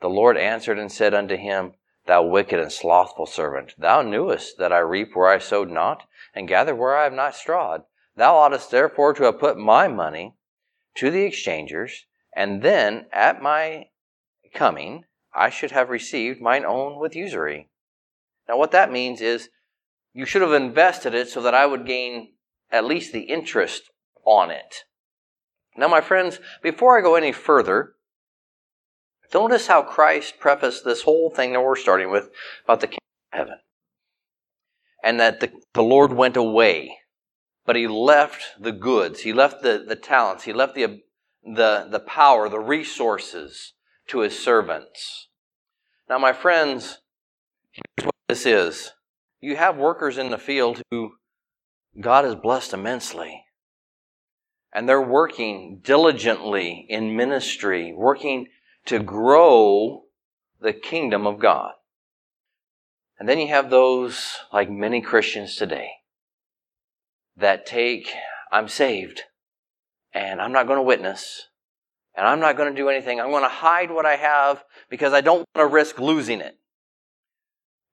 The 0.02 0.11
Lord 0.11 0.37
answered 0.37 0.80
and 0.80 0.90
said 0.90 1.14
unto 1.14 1.37
him, 1.37 1.75
Thou 2.06 2.25
wicked 2.25 2.59
and 2.59 2.73
slothful 2.73 3.26
servant, 3.26 3.75
thou 3.78 4.02
knewest 4.02 4.59
that 4.59 4.73
I 4.73 4.78
reap 4.78 5.14
where 5.14 5.28
I 5.28 5.38
sowed 5.38 5.71
not, 5.71 6.09
and 6.35 6.49
gather 6.49 6.75
where 6.75 6.97
I 6.97 7.04
have 7.04 7.12
not 7.12 7.37
strawed. 7.37 7.85
Thou 8.16 8.35
oughtest 8.35 8.73
therefore 8.73 9.14
to 9.14 9.23
have 9.23 9.38
put 9.38 9.56
my 9.56 9.87
money 9.87 10.35
to 10.97 11.11
the 11.12 11.23
exchangers, 11.23 12.06
and 12.35 12.62
then 12.62 13.06
at 13.12 13.40
my 13.40 13.90
coming 14.52 15.04
I 15.32 15.50
should 15.50 15.71
have 15.71 15.88
received 15.88 16.40
mine 16.40 16.64
own 16.64 16.99
with 16.99 17.14
usury. 17.14 17.71
Now, 18.49 18.59
what 18.59 18.73
that 18.73 18.90
means 18.90 19.21
is 19.21 19.50
you 20.12 20.26
should 20.26 20.42
have 20.42 20.52
invested 20.52 21.14
it 21.14 21.28
so 21.28 21.40
that 21.42 21.54
I 21.54 21.64
would 21.64 21.87
gain 21.87 22.32
at 22.73 22.85
least 22.85 23.12
the 23.12 23.23
interest 23.23 23.85
on 24.25 24.50
it. 24.50 24.85
Now, 25.76 25.87
my 25.87 26.00
friends, 26.00 26.40
before 26.61 26.99
I 26.99 27.02
go 27.02 27.14
any 27.14 27.30
further, 27.30 27.94
notice 29.34 29.66
how 29.66 29.82
Christ 29.82 30.38
prefaced 30.38 30.84
this 30.84 31.02
whole 31.02 31.30
thing 31.30 31.52
that 31.52 31.60
we're 31.60 31.76
starting 31.76 32.10
with 32.10 32.30
about 32.64 32.80
the 32.80 32.86
kingdom 32.86 33.00
of 33.32 33.38
heaven. 33.38 33.58
And 35.04 35.20
that 35.20 35.40
the, 35.40 35.50
the 35.74 35.82
Lord 35.82 36.12
went 36.12 36.36
away, 36.36 36.98
but 37.66 37.76
he 37.76 37.88
left 37.88 38.42
the 38.60 38.72
goods, 38.72 39.20
he 39.20 39.32
left 39.32 39.62
the, 39.62 39.84
the 39.86 39.96
talents, 39.96 40.44
he 40.44 40.52
left 40.52 40.74
the, 40.74 41.00
the, 41.44 41.88
the 41.90 42.00
power, 42.00 42.48
the 42.48 42.60
resources 42.60 43.72
to 44.08 44.20
his 44.20 44.38
servants. 44.38 45.28
Now, 46.08 46.18
my 46.18 46.32
friends, 46.32 47.00
here's 47.70 48.06
what 48.06 48.14
this 48.28 48.46
is. 48.46 48.92
You 49.40 49.56
have 49.56 49.76
workers 49.76 50.18
in 50.18 50.30
the 50.30 50.38
field 50.38 50.82
who 50.90 51.14
God 52.00 52.24
has 52.24 52.34
blessed 52.34 52.72
immensely. 52.72 53.44
And 54.72 54.88
they're 54.88 55.02
working 55.02 55.80
diligently 55.82 56.86
in 56.88 57.16
ministry, 57.16 57.92
working 57.92 58.46
to 58.86 58.98
grow 58.98 60.02
the 60.60 60.72
kingdom 60.72 61.26
of 61.26 61.38
God. 61.38 61.72
And 63.18 63.28
then 63.28 63.38
you 63.38 63.48
have 63.48 63.70
those, 63.70 64.38
like 64.52 64.70
many 64.70 65.00
Christians 65.00 65.56
today, 65.56 65.90
that 67.36 67.66
take, 67.66 68.12
I'm 68.50 68.68
saved, 68.68 69.22
and 70.12 70.40
I'm 70.40 70.52
not 70.52 70.66
going 70.66 70.78
to 70.78 70.82
witness, 70.82 71.48
and 72.16 72.26
I'm 72.26 72.40
not 72.40 72.56
going 72.56 72.70
to 72.70 72.76
do 72.76 72.88
anything. 72.88 73.20
I'm 73.20 73.30
going 73.30 73.44
to 73.44 73.48
hide 73.48 73.90
what 73.90 74.06
I 74.06 74.16
have 74.16 74.64
because 74.90 75.12
I 75.12 75.20
don't 75.20 75.46
want 75.54 75.68
to 75.68 75.72
risk 75.72 75.98
losing 75.98 76.40
it. 76.40 76.58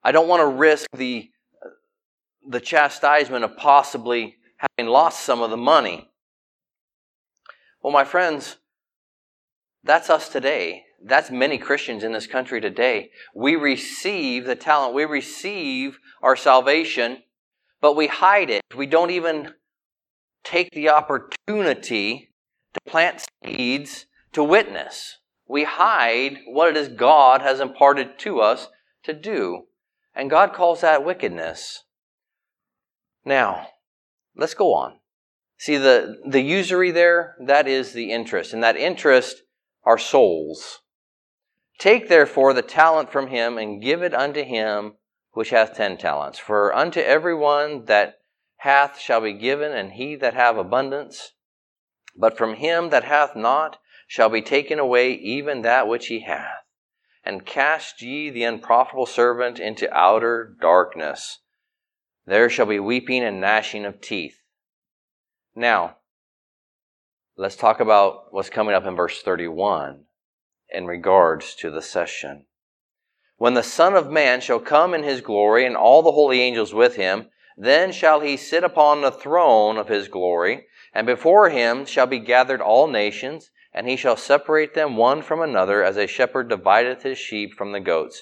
I 0.03 0.11
don't 0.11 0.27
want 0.27 0.41
to 0.41 0.47
risk 0.47 0.87
the, 0.93 1.29
the 2.47 2.59
chastisement 2.59 3.43
of 3.43 3.55
possibly 3.55 4.35
having 4.57 4.91
lost 4.91 5.21
some 5.21 5.41
of 5.41 5.49
the 5.49 5.57
money. 5.57 6.09
Well, 7.81 7.93
my 7.93 8.03
friends, 8.03 8.57
that's 9.83 10.09
us 10.09 10.29
today. 10.29 10.83
That's 11.03 11.31
many 11.31 11.57
Christians 11.57 12.03
in 12.03 12.11
this 12.11 12.27
country 12.27 12.59
today. 12.59 13.11
We 13.33 13.55
receive 13.55 14.45
the 14.45 14.55
talent, 14.55 14.93
we 14.93 15.05
receive 15.05 15.99
our 16.21 16.35
salvation, 16.35 17.23
but 17.81 17.95
we 17.95 18.07
hide 18.07 18.49
it. 18.49 18.61
We 18.75 18.85
don't 18.85 19.11
even 19.11 19.53
take 20.43 20.71
the 20.71 20.89
opportunity 20.89 22.33
to 22.73 22.79
plant 22.85 23.25
seeds 23.45 24.05
to 24.33 24.43
witness. 24.43 25.17
We 25.47 25.63
hide 25.63 26.39
what 26.47 26.69
it 26.69 26.77
is 26.77 26.89
God 26.89 27.41
has 27.41 27.59
imparted 27.59 28.19
to 28.19 28.39
us 28.41 28.67
to 29.03 29.13
do. 29.13 29.63
And 30.13 30.29
God 30.29 30.53
calls 30.53 30.81
that 30.81 31.05
wickedness. 31.05 31.83
Now, 33.23 33.67
let's 34.35 34.53
go 34.53 34.73
on. 34.73 34.99
See, 35.57 35.77
the, 35.77 36.17
the 36.25 36.41
usury 36.41 36.91
there, 36.91 37.35
that 37.45 37.67
is 37.67 37.93
the 37.93 38.11
interest. 38.11 38.53
And 38.53 38.63
that 38.63 38.77
interest 38.77 39.43
are 39.83 39.97
souls. 39.97 40.81
Take 41.77 42.09
therefore 42.09 42.53
the 42.53 42.61
talent 42.61 43.11
from 43.11 43.27
him 43.27 43.57
and 43.57 43.81
give 43.81 44.03
it 44.03 44.13
unto 44.13 44.43
him 44.43 44.95
which 45.31 45.51
hath 45.51 45.75
ten 45.75 45.97
talents. 45.97 46.39
For 46.39 46.75
unto 46.75 46.99
every 46.99 47.35
one 47.35 47.85
that 47.85 48.19
hath 48.57 48.99
shall 48.99 49.21
be 49.21 49.33
given, 49.33 49.71
and 49.71 49.93
he 49.93 50.15
that 50.17 50.33
have 50.33 50.57
abundance. 50.57 51.33
But 52.15 52.37
from 52.37 52.55
him 52.55 52.89
that 52.89 53.05
hath 53.05 53.35
not 53.35 53.77
shall 54.07 54.27
be 54.27 54.41
taken 54.41 54.79
away 54.79 55.11
even 55.13 55.61
that 55.61 55.87
which 55.87 56.07
he 56.07 56.21
hath. 56.21 56.65
And 57.23 57.45
cast 57.45 58.01
ye 58.01 58.29
the 58.29 58.43
unprofitable 58.43 59.05
servant 59.05 59.59
into 59.59 59.93
outer 59.95 60.57
darkness. 60.59 61.39
There 62.25 62.49
shall 62.49 62.65
be 62.65 62.79
weeping 62.79 63.23
and 63.23 63.39
gnashing 63.39 63.85
of 63.85 64.01
teeth. 64.01 64.41
Now, 65.55 65.98
let's 67.39 67.55
talk 67.55 67.79
about 67.79 68.33
what's 68.33 68.49
coming 68.49 68.75
up 68.75 68.85
in 68.85 68.97
verse 68.97 69.21
31 69.21 70.01
in 70.71 70.85
regards 70.85 71.55
to 71.55 71.71
the 71.71 71.81
session. 71.81 72.45
When 73.37 73.53
the 73.53 73.63
Son 73.63 73.95
of 73.95 74.11
Man 74.11 74.41
shall 74.41 74.59
come 74.59 74.93
in 74.93 75.03
his 75.03 75.21
glory, 75.21 75.65
and 75.65 75.77
all 75.77 76.01
the 76.01 76.11
holy 76.11 76.41
angels 76.41 76.73
with 76.73 76.97
him, 76.97 77.29
then 77.55 77.93
shall 77.93 78.19
he 78.19 78.35
sit 78.35 78.65
upon 78.65 78.99
the 78.99 79.11
throne 79.11 79.77
of 79.77 79.87
his 79.87 80.09
glory, 80.09 80.65
and 80.93 81.07
before 81.07 81.49
him 81.49 81.85
shall 81.85 82.07
be 82.07 82.19
gathered 82.19 82.59
all 82.59 82.87
nations, 82.87 83.51
and 83.73 83.87
he 83.87 83.95
shall 83.95 84.17
separate 84.17 84.73
them 84.73 84.97
one 84.97 85.21
from 85.21 85.41
another, 85.41 85.81
as 85.81 85.95
a 85.95 86.07
shepherd 86.07 86.49
divideth 86.49 87.03
his 87.03 87.17
sheep 87.17 87.53
from 87.53 87.71
the 87.71 87.79
goats. 87.79 88.21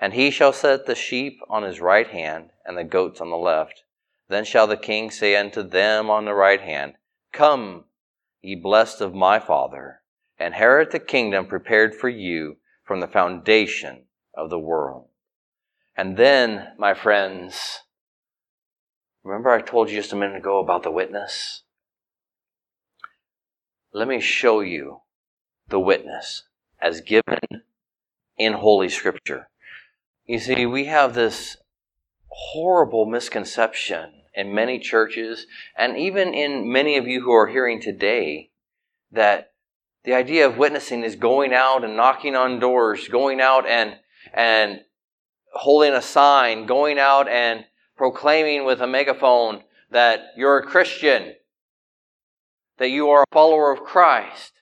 And 0.00 0.12
he 0.12 0.32
shall 0.32 0.52
set 0.52 0.86
the 0.86 0.96
sheep 0.96 1.38
on 1.48 1.62
his 1.62 1.80
right 1.80 2.08
hand, 2.08 2.50
and 2.64 2.76
the 2.76 2.82
goats 2.82 3.20
on 3.20 3.30
the 3.30 3.36
left. 3.36 3.84
Then 4.28 4.44
shall 4.44 4.66
the 4.66 4.76
king 4.76 5.12
say 5.12 5.36
unto 5.36 5.62
them 5.62 6.10
on 6.10 6.24
the 6.24 6.34
right 6.34 6.60
hand, 6.60 6.94
Come, 7.32 7.84
ye 8.46 8.54
blessed 8.54 9.00
of 9.00 9.12
my 9.12 9.40
Father, 9.40 10.00
inherit 10.38 10.92
the 10.92 11.00
kingdom 11.00 11.46
prepared 11.46 11.92
for 11.92 12.08
you 12.08 12.56
from 12.84 13.00
the 13.00 13.08
foundation 13.08 14.04
of 14.36 14.50
the 14.50 14.58
world. 14.58 15.08
And 15.96 16.16
then, 16.16 16.68
my 16.78 16.94
friends, 16.94 17.80
remember 19.24 19.50
I 19.50 19.60
told 19.62 19.90
you 19.90 19.96
just 19.96 20.12
a 20.12 20.16
minute 20.16 20.36
ago 20.36 20.60
about 20.60 20.84
the 20.84 20.92
witness? 20.92 21.64
Let 23.92 24.06
me 24.06 24.20
show 24.20 24.60
you 24.60 25.00
the 25.68 25.80
witness 25.80 26.44
as 26.80 27.00
given 27.00 27.40
in 28.38 28.52
Holy 28.52 28.88
Scripture. 28.88 29.48
You 30.24 30.38
see, 30.38 30.66
we 30.66 30.84
have 30.84 31.14
this 31.14 31.56
horrible 32.28 33.06
misconception 33.06 34.15
in 34.36 34.54
many 34.54 34.78
churches, 34.78 35.46
and 35.76 35.96
even 35.96 36.34
in 36.34 36.70
many 36.70 36.98
of 36.98 37.08
you 37.08 37.22
who 37.22 37.32
are 37.32 37.46
hearing 37.46 37.80
today, 37.80 38.50
that 39.10 39.52
the 40.04 40.14
idea 40.14 40.46
of 40.46 40.58
witnessing 40.58 41.02
is 41.02 41.16
going 41.16 41.52
out 41.54 41.82
and 41.82 41.96
knocking 41.96 42.36
on 42.36 42.60
doors, 42.60 43.08
going 43.08 43.40
out 43.40 43.66
and, 43.66 43.96
and 44.34 44.80
holding 45.54 45.94
a 45.94 46.02
sign, 46.02 46.66
going 46.66 46.98
out 46.98 47.28
and 47.28 47.64
proclaiming 47.96 48.66
with 48.66 48.80
a 48.80 48.86
megaphone 48.86 49.62
that 49.90 50.20
you're 50.36 50.58
a 50.58 50.66
Christian, 50.66 51.34
that 52.78 52.90
you 52.90 53.08
are 53.08 53.22
a 53.22 53.34
follower 53.34 53.72
of 53.72 53.84
Christ. 53.84 54.52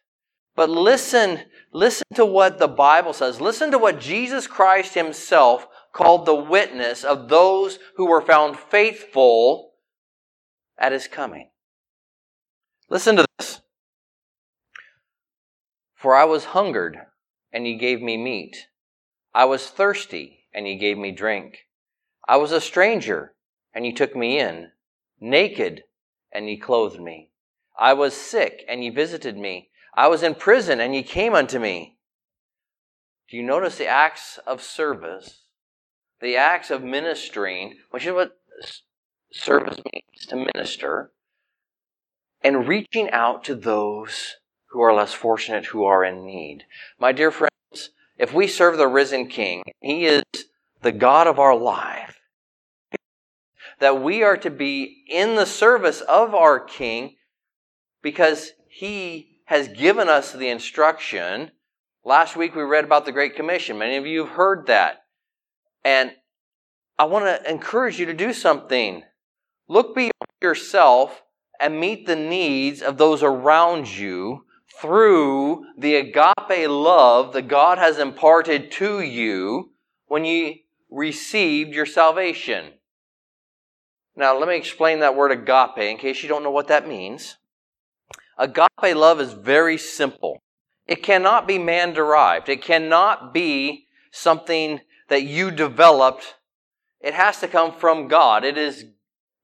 But 0.54 0.70
listen, 0.70 1.40
listen 1.72 2.06
to 2.14 2.24
what 2.24 2.58
the 2.58 2.68
Bible 2.68 3.12
says. 3.12 3.40
Listen 3.40 3.72
to 3.72 3.78
what 3.78 4.00
Jesus 4.00 4.46
Christ 4.46 4.94
himself 4.94 5.66
called 5.94 6.26
the 6.26 6.34
witness 6.34 7.04
of 7.04 7.28
those 7.28 7.78
who 7.96 8.06
were 8.06 8.20
found 8.20 8.58
faithful 8.58 9.74
at 10.76 10.92
his 10.92 11.06
coming. 11.06 11.48
Listen 12.90 13.16
to 13.16 13.24
this. 13.38 13.60
For 15.94 16.14
I 16.14 16.24
was 16.24 16.46
hungered, 16.46 16.98
and 17.52 17.66
ye 17.66 17.78
gave 17.78 18.02
me 18.02 18.18
meat. 18.18 18.66
I 19.32 19.44
was 19.46 19.68
thirsty, 19.68 20.46
and 20.52 20.66
ye 20.66 20.76
gave 20.76 20.98
me 20.98 21.12
drink. 21.12 21.60
I 22.28 22.36
was 22.38 22.50
a 22.50 22.60
stranger, 22.60 23.34
and 23.72 23.86
ye 23.86 23.92
took 23.92 24.16
me 24.16 24.38
in. 24.38 24.72
Naked, 25.20 25.84
and 26.32 26.48
ye 26.48 26.58
clothed 26.58 27.00
me. 27.00 27.30
I 27.78 27.92
was 27.92 28.14
sick, 28.14 28.64
and 28.68 28.82
ye 28.82 28.90
visited 28.90 29.38
me. 29.38 29.70
I 29.96 30.08
was 30.08 30.24
in 30.24 30.34
prison, 30.34 30.80
and 30.80 30.92
ye 30.92 31.04
came 31.04 31.34
unto 31.34 31.60
me. 31.60 31.98
Do 33.30 33.36
you 33.36 33.44
notice 33.44 33.78
the 33.78 33.86
acts 33.86 34.38
of 34.44 34.60
service, 34.60 35.43
the 36.24 36.36
acts 36.36 36.70
of 36.70 36.82
ministering, 36.82 37.76
which 37.90 38.06
is 38.06 38.12
what 38.14 38.38
service 39.30 39.78
means 39.92 40.26
to 40.26 40.48
minister, 40.54 41.12
and 42.42 42.66
reaching 42.66 43.10
out 43.10 43.44
to 43.44 43.54
those 43.54 44.36
who 44.70 44.80
are 44.80 44.94
less 44.94 45.12
fortunate, 45.12 45.66
who 45.66 45.84
are 45.84 46.02
in 46.02 46.24
need. 46.24 46.64
My 46.98 47.12
dear 47.12 47.30
friends, 47.30 47.90
if 48.16 48.32
we 48.32 48.46
serve 48.46 48.78
the 48.78 48.88
risen 48.88 49.28
King, 49.28 49.62
He 49.82 50.06
is 50.06 50.22
the 50.80 50.92
God 50.92 51.26
of 51.26 51.38
our 51.38 51.54
life, 51.54 52.18
that 53.80 54.02
we 54.02 54.22
are 54.22 54.38
to 54.38 54.50
be 54.50 55.04
in 55.10 55.36
the 55.36 55.46
service 55.46 56.00
of 56.00 56.34
our 56.34 56.58
King 56.58 57.16
because 58.00 58.52
He 58.66 59.40
has 59.44 59.68
given 59.68 60.08
us 60.08 60.32
the 60.32 60.48
instruction. 60.48 61.50
Last 62.02 62.34
week 62.34 62.54
we 62.54 62.62
read 62.62 62.84
about 62.84 63.04
the 63.04 63.12
Great 63.12 63.36
Commission. 63.36 63.76
Many 63.76 63.96
of 63.96 64.06
you 64.06 64.24
have 64.24 64.36
heard 64.36 64.66
that. 64.68 65.03
And 65.84 66.12
I 66.98 67.04
want 67.04 67.24
to 67.24 67.50
encourage 67.50 67.98
you 67.98 68.06
to 68.06 68.14
do 68.14 68.32
something. 68.32 69.02
Look 69.68 69.94
beyond 69.94 70.12
yourself 70.42 71.22
and 71.60 71.78
meet 71.78 72.06
the 72.06 72.16
needs 72.16 72.82
of 72.82 72.98
those 72.98 73.22
around 73.22 73.88
you 73.88 74.44
through 74.80 75.64
the 75.78 75.96
agape 75.96 76.68
love 76.68 77.32
that 77.32 77.48
God 77.48 77.78
has 77.78 77.98
imparted 77.98 78.70
to 78.72 79.00
you 79.00 79.70
when 80.06 80.24
you 80.24 80.56
received 80.90 81.74
your 81.74 81.86
salvation. 81.86 82.72
Now, 84.16 84.38
let 84.38 84.48
me 84.48 84.56
explain 84.56 85.00
that 85.00 85.16
word 85.16 85.32
agape 85.32 85.78
in 85.78 85.96
case 85.96 86.22
you 86.22 86.28
don't 86.28 86.42
know 86.42 86.50
what 86.50 86.68
that 86.68 86.88
means. 86.88 87.36
Agape 88.38 88.94
love 88.94 89.20
is 89.20 89.32
very 89.32 89.78
simple. 89.78 90.38
It 90.86 91.02
cannot 91.02 91.48
be 91.48 91.58
man 91.58 91.94
derived. 91.94 92.48
It 92.48 92.62
cannot 92.62 93.32
be 93.32 93.86
something 94.12 94.80
that 95.08 95.22
you 95.22 95.50
developed. 95.50 96.34
It 97.00 97.14
has 97.14 97.40
to 97.40 97.48
come 97.48 97.72
from 97.72 98.08
God. 98.08 98.44
It 98.44 98.56
is 98.56 98.86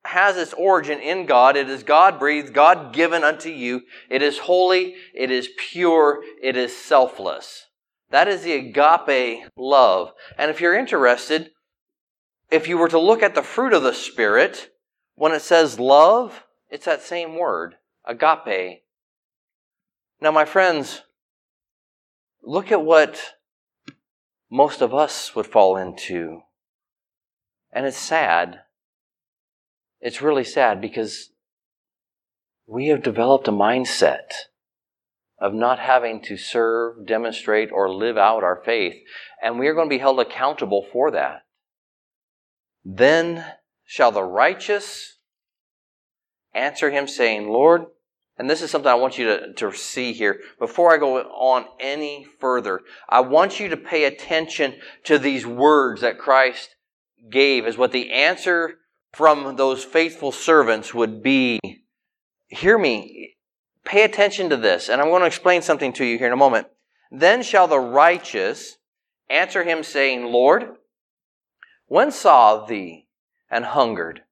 has 0.05 0.37
its 0.37 0.55
origin 0.55 0.99
in 0.99 1.27
God. 1.27 1.57
It 1.57 1.69
is 1.69 1.83
God 1.83 2.19
breathed, 2.19 2.55
God 2.55 2.93
given 2.93 3.23
unto 3.23 3.51
you. 3.51 3.83
It 4.09 4.23
is 4.23 4.39
holy, 4.39 4.95
it 5.15 5.31
is 5.31 5.51
pure, 5.59 6.23
it 6.43 6.57
is 6.57 6.75
selfless. 6.75 7.67
That 8.11 8.27
is 8.27 8.43
the 8.43 8.55
agape 8.55 9.45
love. 9.57 10.13
And 10.39 10.51
if 10.51 10.61
you're 10.61 10.75
interested, 10.75 11.51
if 12.51 12.67
you 12.67 12.79
were 12.79 12.89
to 12.89 12.99
look 12.99 13.23
at 13.23 13.35
the 13.35 13.43
fruit 13.43 13.73
of 13.73 13.83
the 13.83 13.95
Spirit, 13.95 14.71
when 15.15 15.33
it 15.33 15.43
says 15.43 15.79
love, 15.79 16.45
it's 16.71 16.87
that 16.87 17.03
same 17.03 17.37
word, 17.37 17.77
agape. 18.05 18.83
Now, 20.21 20.31
my 20.31 20.45
friends, 20.45 21.03
look 22.43 22.73
at 22.73 22.83
what 22.83 23.21
most 24.51 24.81
of 24.81 24.95
us 24.95 25.35
would 25.35 25.47
fall 25.47 25.77
into. 25.77 26.41
And 27.73 27.87
it's 27.87 27.97
sad 27.97 28.61
it's 30.01 30.23
really 30.23 30.45
sad 30.45 30.81
because 30.81 31.31
we 32.67 32.89
have 32.89 33.03
developed 33.03 33.49
a 33.49 33.53
mindset 33.53 34.33
of 35.39 35.53
not 35.55 35.79
having 35.79 36.23
to 36.23 36.37
serve, 36.37 37.07
demonstrate, 37.07 37.71
or 37.73 37.93
live 37.93 38.17
out 38.17 38.45
our 38.45 38.63
faith, 38.65 38.95
and 39.43 39.59
we 39.59 39.67
are 39.67 39.75
going 39.75 39.89
to 39.89 39.95
be 39.95 39.99
held 39.99 40.21
accountable 40.21 40.87
for 40.93 41.11
that. 41.11 41.43
Then 42.85 43.45
shall 43.85 44.13
the 44.13 44.23
righteous 44.23 45.19
answer 46.55 46.91
him, 46.91 47.07
saying, 47.07 47.49
Lord, 47.49 47.87
and 48.41 48.49
this 48.49 48.63
is 48.63 48.71
something 48.71 48.91
I 48.91 48.95
want 48.95 49.19
you 49.19 49.27
to, 49.27 49.53
to 49.53 49.73
see 49.75 50.15
here. 50.15 50.41
Before 50.59 50.95
I 50.95 50.97
go 50.97 51.19
on 51.19 51.67
any 51.79 52.27
further, 52.39 52.81
I 53.07 53.21
want 53.21 53.61
you 53.61 53.69
to 53.69 53.77
pay 53.77 54.05
attention 54.05 54.77
to 55.05 55.19
these 55.19 55.47
words 55.47 56.01
that 56.01 56.19
Christ 56.19 56.75
gave 57.31 57.67
as 57.67 57.77
what 57.77 57.93
the 57.93 58.11
answer 58.11 58.79
from 59.13 59.57
those 59.57 59.85
faithful 59.85 60.33
servants 60.33 60.95
would 60.95 61.23
be 61.23 61.61
hear 62.49 62.79
me, 62.79 63.37
pay 63.85 64.05
attention 64.05 64.49
to 64.49 64.57
this, 64.57 64.89
and 64.89 65.03
I'm 65.03 65.09
going 65.09 65.21
to 65.21 65.27
explain 65.27 65.61
something 65.61 65.93
to 65.93 66.05
you 66.07 66.17
here 66.17 66.29
in 66.29 66.33
a 66.33 66.37
moment. 66.37 66.67
Then 67.11 67.43
shall 67.43 67.69
the 67.69 67.79
righteous 67.79 68.79
answer 69.29 69.65
him, 69.65 69.83
saying, 69.83 70.25
Lord, 70.25 70.77
when 71.89 72.11
saw 72.11 72.65
thee 72.65 73.07
and 73.51 73.67
hungered 73.67 74.23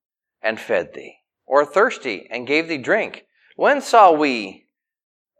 and 0.40 0.58
fed 0.58 0.94
thee, 0.94 1.16
or 1.44 1.66
thirsty 1.66 2.26
and 2.30 2.46
gave 2.46 2.68
thee 2.68 2.78
drink? 2.78 3.26
When 3.58 3.80
saw 3.80 4.12
we 4.12 4.68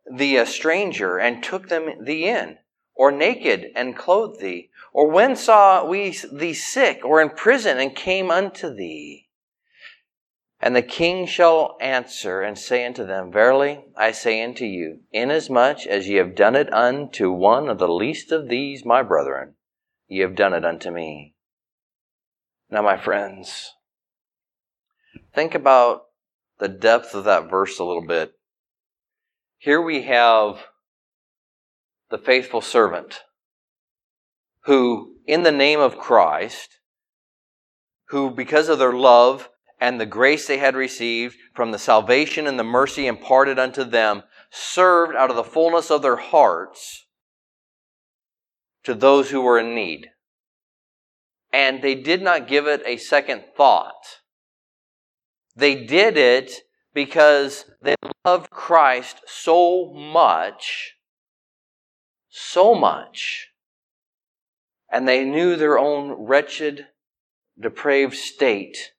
thee 0.05 0.39
a 0.39 0.45
stranger 0.45 1.19
and 1.19 1.41
took 1.41 1.69
them 1.69 2.03
thee 2.05 2.29
in, 2.29 2.59
or 2.97 3.13
naked 3.13 3.71
and 3.77 3.97
clothed 3.97 4.41
thee? 4.41 4.71
Or 4.93 5.09
when 5.09 5.37
saw 5.37 5.85
we 5.85 6.11
thee 6.33 6.53
sick 6.53 7.05
or 7.05 7.23
in 7.23 7.31
prison 7.31 7.79
and 7.79 7.95
came 7.95 8.33
unto 8.33 8.75
thee? 8.75 9.29
And 10.59 10.75
the 10.75 10.83
king 10.83 11.27
shall 11.27 11.77
answer 11.81 12.43
and 12.43 12.59
say 12.59 12.85
unto 12.85 13.07
them, 13.07 13.31
Verily 13.31 13.85
I 13.97 14.11
say 14.11 14.43
unto 14.43 14.65
you, 14.65 15.03
inasmuch 15.13 15.87
as 15.87 16.09
ye 16.09 16.17
have 16.17 16.35
done 16.35 16.57
it 16.57 16.73
unto 16.73 17.31
one 17.31 17.69
of 17.69 17.79
the 17.79 17.87
least 17.87 18.33
of 18.33 18.49
these 18.49 18.85
my 18.85 19.01
brethren, 19.05 19.55
ye 20.09 20.23
have 20.23 20.35
done 20.35 20.55
it 20.55 20.65
unto 20.65 20.91
me. 20.91 21.37
Now, 22.69 22.83
my 22.83 22.97
friends, 22.97 23.75
think 25.33 25.55
about 25.55 26.08
the 26.59 26.69
depth 26.69 27.15
of 27.15 27.25
that 27.25 27.51
verse 27.51 27.79
a 27.79 27.85
little 27.85 28.07
bit. 28.07 28.33
Here 29.59 29.81
we 29.81 30.03
have 30.03 30.67
the 32.11 32.19
faithful 32.19 32.61
servant 32.61 33.21
who, 34.65 35.17
in 35.27 35.43
the 35.43 35.53
name 35.53 35.81
of 35.81 35.99
Christ, 35.99 36.79
who, 38.09 38.31
because 38.31 38.69
of 38.69 38.79
their 38.79 38.93
love, 38.93 39.49
and 39.81 40.01
the 40.01 40.07
grace 40.07 40.47
they 40.47 40.59
had 40.59 40.75
received 40.75 41.37
from 41.55 41.71
the 41.71 41.79
salvation 41.79 42.47
and 42.47 42.59
the 42.59 42.65
mercy 42.65 43.07
imparted 43.07 43.59
unto 43.59 43.85
them 43.85 44.23
served 44.51 45.15
out 45.15 45.31
of 45.31 45.37
the 45.37 45.45
fullness 45.45 45.91
of 45.91 46.03
their 46.03 46.17
hearts 46.17 47.07
to 48.85 48.95
those 48.95 49.31
who 49.31 49.41
were 49.41 49.59
in 49.59 49.75
need. 49.75 50.09
And 51.53 51.83
they 51.83 51.95
did 51.95 52.23
not 52.23 52.49
give 52.49 52.67
it 52.67 52.83
a 52.85 52.97
second 52.97 53.45
thought. 53.57 54.21
They 55.59 55.75
did 55.75 56.17
it 56.17 56.53
because 56.95 57.65
they 57.83 57.97
loved 58.25 58.51
Christ 58.51 59.21
so 59.27 59.93
much, 59.93 60.97
so 62.29 62.75
much, 62.75 63.49
and 64.91 65.07
they 65.07 65.25
knew 65.25 65.57
their 65.57 65.79
own 65.79 66.13
wretched, 66.13 66.87
depraved 67.59 68.15
state 68.15 68.93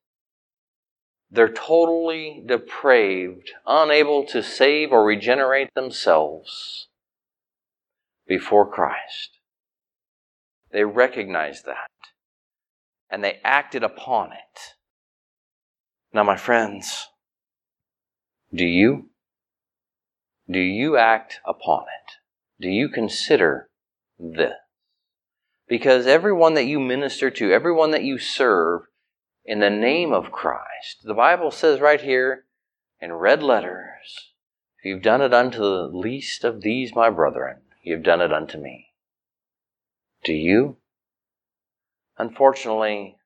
they're 1.32 1.54
totally 1.54 2.44
depraved, 2.46 3.52
unable 3.66 4.26
to 4.26 4.42
save 4.42 4.92
or 4.92 5.04
regenerate 5.04 5.74
themselves 5.76 6.88
before 8.28 8.70
Christ. 8.70 9.40
They 10.72 10.84
recognized 10.84 11.66
that 11.66 11.90
and 13.12 13.24
they 13.24 13.40
acted 13.44 13.84
upon 13.84 14.32
it. 14.34 14.76
Now, 16.14 16.24
my 16.24 16.38
friends, 16.38 17.08
do 18.54 18.66
you? 18.66 19.10
Do 20.50 20.60
you 20.60 20.98
act 20.98 21.40
upon 21.46 21.84
it? 21.84 22.14
Do 22.62 22.70
you 22.70 22.90
consider 22.90 23.70
this? 24.18 24.54
Because 25.68 26.08
everyone 26.08 26.56
that 26.56 26.66
you 26.66 26.80
minister 26.80 27.30
to, 27.30 27.52
everyone 27.52 27.92
that 27.92 28.04
you 28.04 28.18
serve, 28.18 28.82
in 29.46 29.60
the 29.60 29.70
name 29.70 30.14
of 30.14 30.32
Christ. 30.32 31.02
The 31.04 31.14
Bible 31.14 31.52
says 31.52 31.80
right 31.80 32.02
here 32.02 32.46
in 33.00 33.14
red 33.14 33.42
letters, 33.42 34.34
if 34.78 34.86
you've 34.86 35.02
done 35.02 35.22
it 35.22 35.34
unto 35.34 35.60
the 35.60 35.90
least 35.92 36.44
of 36.44 36.62
these, 36.62 36.94
my 36.94 37.10
brethren, 37.10 37.62
you've 37.82 38.04
done 38.04 38.22
it 38.22 38.32
unto 38.32 38.60
me. 38.60 38.90
Do 40.24 40.34
you? 40.34 40.78
Unfortunately, 42.18 43.18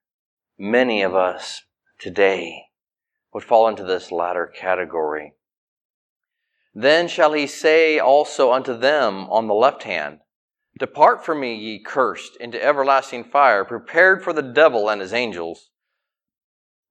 many 0.57 1.01
of 1.01 1.15
us 1.15 1.63
today 1.99 2.67
would 3.33 3.43
fall 3.43 3.67
into 3.67 3.83
this 3.83 4.11
latter 4.11 4.47
category. 4.47 5.33
Then 6.73 7.07
shall 7.07 7.33
he 7.33 7.47
say 7.47 7.99
also 7.99 8.51
unto 8.51 8.77
them 8.77 9.29
on 9.29 9.47
the 9.47 9.53
left 9.53 9.83
hand, 9.83 10.19
Depart 10.79 11.23
from 11.23 11.39
me, 11.39 11.53
ye 11.53 11.79
cursed, 11.79 12.35
into 12.37 12.63
everlasting 12.63 13.25
fire, 13.25 13.63
prepared 13.63 14.23
for 14.23 14.33
the 14.33 14.41
devil 14.41 14.89
and 14.89 14.99
his 15.01 15.13
angels. 15.13 15.69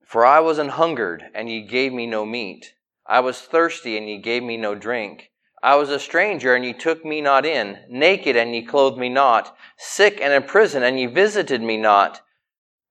For 0.06 0.24
I 0.24 0.38
was 0.38 0.58
an 0.58 0.68
hungered, 0.68 1.24
and 1.34 1.48
ye 1.48 1.62
gave 1.62 1.92
me 1.92 2.06
no 2.06 2.24
meat. 2.24 2.74
I 3.06 3.20
was 3.20 3.40
thirsty, 3.40 3.96
and 3.96 4.08
ye 4.08 4.18
gave 4.18 4.44
me 4.44 4.56
no 4.56 4.76
drink. 4.76 5.32
I 5.64 5.74
was 5.74 5.90
a 5.90 5.98
stranger, 5.98 6.54
and 6.54 6.64
ye 6.64 6.72
took 6.72 7.04
me 7.04 7.20
not 7.20 7.44
in, 7.44 7.80
naked, 7.88 8.36
and 8.36 8.54
ye 8.54 8.62
clothed 8.62 8.98
me 8.98 9.08
not, 9.08 9.56
sick 9.76 10.20
and 10.20 10.32
in 10.32 10.44
prison, 10.44 10.84
and 10.84 10.98
ye 10.98 11.06
visited 11.06 11.60
me 11.60 11.76
not. 11.76 12.20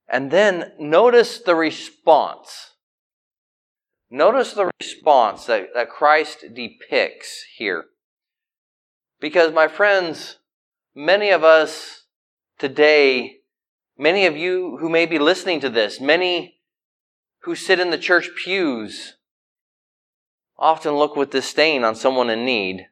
And 0.10 0.30
then 0.30 0.74
notice 0.78 1.40
the 1.40 1.56
response. 1.56 2.71
Notice 4.14 4.52
the 4.54 4.70
response 4.82 5.46
that, 5.46 5.70
that 5.74 5.90
Christ 5.90 6.44
depicts 6.54 7.46
here. 7.56 7.86
Because, 9.22 9.54
my 9.54 9.70
friends, 9.70 10.38
many 10.94 11.30
of 11.30 11.46
us 11.46 12.04
today, 12.60 13.38
many 13.98 14.26
of 14.26 14.36
you 14.36 14.78
who 14.82 14.90
may 14.90 15.06
be 15.06 15.18
listening 15.18 15.62
to 15.62 15.70
this, 15.70 16.02
many 16.02 16.60
who 17.44 17.56
sit 17.56 17.80
in 17.80 17.90
the 17.90 17.98
church 17.98 18.32
pews, 18.36 19.16
often 20.60 20.96
look 20.96 21.16
with 21.16 21.32
disdain 21.32 21.86
on 21.86 21.96
someone 21.96 22.30
in 22.30 22.44
need, 22.44 22.88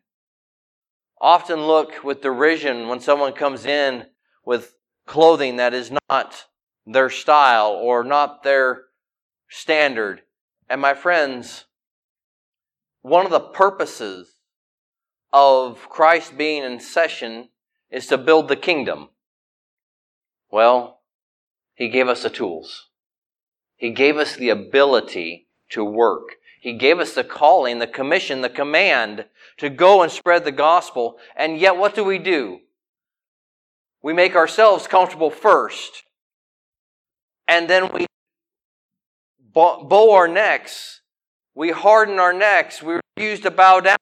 often 1.20 1.68
look 1.68 2.02
with 2.02 2.22
derision 2.22 2.88
when 2.88 3.02
someone 3.02 3.34
comes 3.34 3.66
in 3.66 4.06
with 4.46 4.76
clothing 5.06 5.58
that 5.58 5.74
is 5.74 5.92
not 6.10 6.46
their 6.86 7.10
style 7.10 7.72
or 7.72 8.06
not 8.06 8.44
their 8.44 8.84
standard. 9.50 10.22
And 10.70 10.80
my 10.80 10.94
friends, 10.94 11.66
one 13.02 13.26
of 13.26 13.32
the 13.32 13.40
purposes 13.40 14.36
of 15.34 15.90
Christ 15.90 16.38
being 16.38 16.64
in 16.64 16.80
session 16.80 17.50
is 17.90 18.08
to 18.08 18.18
build 18.18 18.48
the 18.48 18.56
kingdom. 18.56 19.10
Well, 20.52 21.02
He 21.74 21.90
gave 21.90 22.08
us 22.08 22.24
the 22.24 22.30
tools. 22.30 22.88
He 23.76 23.92
gave 23.92 24.18
us 24.18 24.36
the 24.36 24.50
ability 24.50 25.48
to 25.70 25.84
work. 25.84 26.36
He 26.60 26.74
gave 26.74 27.00
us 27.00 27.14
the 27.14 27.24
calling, 27.24 27.80
the 27.80 27.88
commission, 27.88 28.42
the 28.42 28.50
command 28.50 29.26
to 29.58 29.70
go 29.70 30.04
and 30.04 30.12
spread 30.12 30.44
the 30.44 30.52
gospel. 30.52 31.18
And 31.36 31.58
yet, 31.58 31.78
what 31.78 31.96
do 31.96 32.04
we 32.04 32.20
do? 32.20 32.60
We 34.04 34.14
make 34.14 34.36
ourselves 34.36 34.86
comfortable 34.86 35.30
first. 35.32 36.04
And 37.48 37.70
then 37.70 37.92
we 37.94 38.06
bow 39.54 40.12
our 40.12 40.28
necks. 40.28 41.02
We 41.56 41.72
harden 41.72 42.20
our 42.20 42.34
necks. 42.34 42.82
We 42.82 43.00
refuse 43.18 43.40
to 43.42 43.52
bow 43.52 43.82
down. 43.82 43.98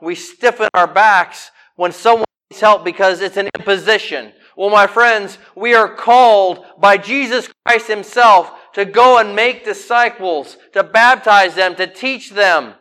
We 0.00 0.14
stiffen 0.14 0.68
our 0.74 0.86
backs 0.86 1.50
when 1.76 1.92
someone 1.92 2.24
needs 2.50 2.60
help 2.60 2.84
because 2.84 3.20
it's 3.20 3.36
an 3.36 3.48
imposition. 3.58 4.32
Well, 4.56 4.70
my 4.70 4.86
friends, 4.86 5.38
we 5.56 5.74
are 5.74 5.94
called 5.94 6.64
by 6.78 6.98
Jesus 6.98 7.48
Christ 7.66 7.88
Himself 7.88 8.50
to 8.74 8.84
go 8.84 9.18
and 9.18 9.34
make 9.34 9.64
disciples, 9.64 10.56
to 10.72 10.82
baptize 10.82 11.54
them, 11.54 11.74
to 11.76 11.86
teach 11.86 12.30
them. 12.30 12.74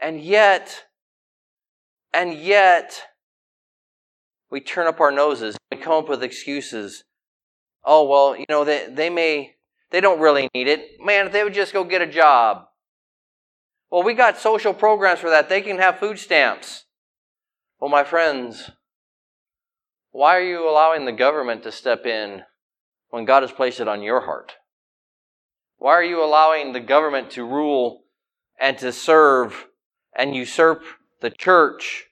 And 0.00 0.20
yet, 0.20 0.84
and 2.12 2.34
yet, 2.34 3.02
we 4.50 4.60
turn 4.60 4.86
up 4.86 5.00
our 5.00 5.12
noses. 5.12 5.56
We 5.70 5.78
come 5.78 5.94
up 5.94 6.08
with 6.08 6.22
excuses. 6.22 7.04
Oh, 7.84 8.08
well, 8.08 8.36
you 8.36 8.44
know, 8.48 8.64
they, 8.64 8.86
they 8.90 9.10
may, 9.10 9.54
they 9.92 10.00
don't 10.00 10.20
really 10.20 10.48
need 10.54 10.66
it. 10.66 11.00
Man, 11.00 11.26
if 11.26 11.32
they 11.32 11.44
would 11.44 11.54
just 11.54 11.72
go 11.72 11.84
get 11.84 12.02
a 12.02 12.06
job. 12.06 12.64
Well, 13.90 14.02
we 14.02 14.14
got 14.14 14.38
social 14.38 14.72
programs 14.72 15.20
for 15.20 15.30
that. 15.30 15.50
They 15.50 15.60
can 15.60 15.78
have 15.78 15.98
food 15.98 16.18
stamps. 16.18 16.86
Well, 17.78 17.90
my 17.90 18.02
friends, 18.02 18.70
why 20.10 20.36
are 20.36 20.42
you 20.42 20.68
allowing 20.68 21.04
the 21.04 21.12
government 21.12 21.62
to 21.64 21.72
step 21.72 22.06
in 22.06 22.42
when 23.10 23.26
God 23.26 23.42
has 23.42 23.52
placed 23.52 23.80
it 23.80 23.88
on 23.88 24.02
your 24.02 24.22
heart? 24.22 24.52
Why 25.76 25.92
are 25.92 26.04
you 26.04 26.24
allowing 26.24 26.72
the 26.72 26.80
government 26.80 27.30
to 27.32 27.44
rule 27.44 28.04
and 28.58 28.78
to 28.78 28.92
serve 28.92 29.66
and 30.16 30.34
usurp 30.34 30.84
the 31.20 31.30
church 31.30 32.06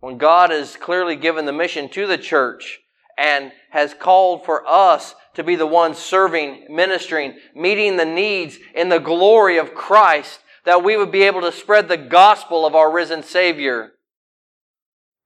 when 0.00 0.18
God 0.18 0.50
has 0.50 0.76
clearly 0.76 1.16
given 1.16 1.46
the 1.46 1.52
mission 1.52 1.88
to 1.90 2.06
the 2.06 2.18
church 2.18 2.80
and 3.16 3.52
has 3.70 3.94
called 3.94 4.44
for 4.44 4.66
us 4.66 5.14
to 5.34 5.44
be 5.44 5.56
the 5.56 5.66
ones 5.66 5.98
serving, 5.98 6.66
ministering, 6.68 7.38
meeting 7.54 7.96
the 7.96 8.04
needs 8.04 8.58
in 8.74 8.88
the 8.88 8.98
glory 8.98 9.58
of 9.58 9.74
Christ 9.74 10.40
that 10.64 10.82
we 10.82 10.96
would 10.96 11.12
be 11.12 11.22
able 11.22 11.42
to 11.42 11.52
spread 11.52 11.88
the 11.88 11.96
gospel 11.96 12.66
of 12.66 12.74
our 12.74 12.90
risen 12.90 13.22
Savior? 13.22 13.92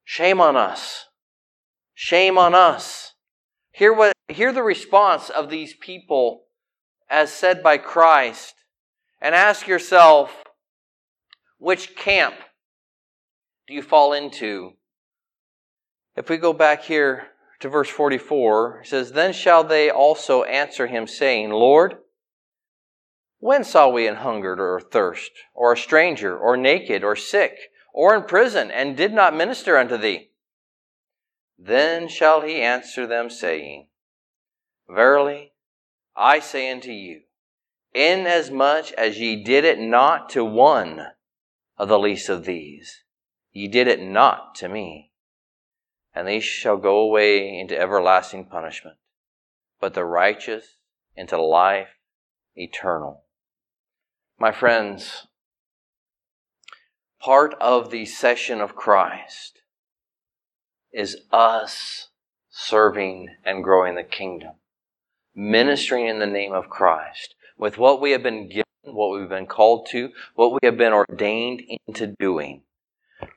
Shame 0.05 0.40
on 0.40 0.57
us. 0.57 1.07
Shame 1.94 2.38
on 2.38 2.55
us. 2.55 3.14
Hear 3.72 3.92
what, 3.92 4.12
hear 4.29 4.53
the 4.53 4.62
response 4.62 5.31
of 5.31 5.48
these 5.48 5.74
people 5.74 6.44
as 7.09 7.33
said 7.33 7.62
by 7.62 7.79
Christ 7.79 8.55
and 9.20 9.35
ask 9.35 9.66
yourself, 9.66 10.44
which 11.59 11.94
camp 11.96 12.35
do 13.66 13.74
you 13.74 13.83
fall 13.83 14.12
into? 14.12 14.72
If 16.16 16.29
we 16.29 16.37
go 16.37 16.53
back 16.53 16.83
here 16.83 17.29
to 17.61 17.68
verse 17.68 17.88
44, 17.88 18.81
it 18.81 18.87
says, 18.88 19.12
Then 19.12 19.33
shall 19.33 19.62
they 19.64 19.90
also 19.90 20.42
answer 20.44 20.87
him, 20.87 21.07
saying, 21.07 21.51
Lord, 21.51 21.99
when 23.38 23.64
saw 23.64 23.88
we 23.88 24.07
an 24.07 24.16
hungered 24.16 24.61
or 24.61 24.81
thirst, 24.81 25.31
or 25.55 25.73
a 25.73 25.77
stranger, 25.77 26.37
or 26.37 26.57
naked, 26.57 27.05
or 27.05 27.16
sick, 27.16 27.57
or 27.92 28.14
in 28.14 28.25
prison, 28.25 28.70
and 28.70 28.96
did 28.96 29.12
not 29.12 29.37
minister 29.37 29.77
unto 29.77 29.96
thee? 29.96 30.31
Then 31.59 32.09
shall 32.09 32.40
he 32.40 32.62
answer 32.62 33.07
them, 33.07 33.29
saying, 33.29 33.88
Verily, 34.88 35.53
I 36.16 36.40
say 36.40 36.70
unto 36.70 36.90
you, 36.90 37.23
inasmuch 37.94 38.92
as 38.92 39.18
ye 39.18 39.42
did 39.42 39.64
it 39.64 39.79
not 39.79 40.31
to 40.31 40.44
one 40.44 41.07
of 41.77 41.88
the 41.88 41.99
least 41.99 42.29
of 42.29 42.44
these, 42.44 43.05
ye 43.53 43.68
did 43.68 43.87
it 43.87 44.03
not 44.03 44.55
to 44.57 44.68
me. 44.68 45.10
And 46.14 46.27
these 46.27 46.44
shall 46.44 46.77
go 46.77 46.99
away 46.99 47.59
into 47.59 47.79
everlasting 47.79 48.46
punishment, 48.46 48.96
but 49.81 49.94
the 49.94 50.05
righteous 50.05 50.77
into 51.16 51.40
life 51.40 51.88
eternal. 52.57 53.25
My 54.38 54.53
friends, 54.53 55.27
part 57.20 57.55
of 57.61 57.90
the 57.90 58.07
session 58.07 58.61
of 58.61 58.75
Christ 58.75 59.61
is 60.92 61.16
us 61.31 62.09
serving 62.49 63.29
and 63.44 63.62
growing 63.62 63.94
the 63.94 64.03
kingdom, 64.03 64.55
ministering 65.35 66.07
in 66.07 66.18
the 66.18 66.27
name 66.27 66.53
of 66.53 66.68
Christ 66.68 67.35
with 67.57 67.79
what 67.79 68.01
we 68.01 68.11
have 68.11 68.23
been 68.23 68.49
given, 68.49 68.64
what 68.83 69.18
we've 69.18 69.29
been 69.29 69.46
called 69.46 69.87
to, 69.90 70.11
what 70.35 70.53
we 70.53 70.59
have 70.64 70.77
been 70.77 70.92
ordained 70.92 71.62
into 71.87 72.14
doing. 72.18 72.62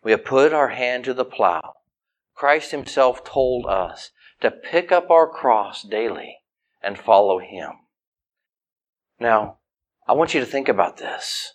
We 0.03 0.11
have 0.11 0.25
put 0.25 0.53
our 0.53 0.69
hand 0.69 1.03
to 1.05 1.13
the 1.13 1.25
plow. 1.25 1.73
Christ 2.35 2.71
Himself 2.71 3.23
told 3.23 3.65
us 3.67 4.11
to 4.41 4.51
pick 4.51 4.91
up 4.91 5.09
our 5.09 5.29
cross 5.29 5.83
daily 5.83 6.37
and 6.81 6.97
follow 6.97 7.39
Him. 7.39 7.71
Now, 9.19 9.59
I 10.07 10.13
want 10.13 10.33
you 10.33 10.39
to 10.39 10.45
think 10.45 10.67
about 10.67 10.97
this. 10.97 11.53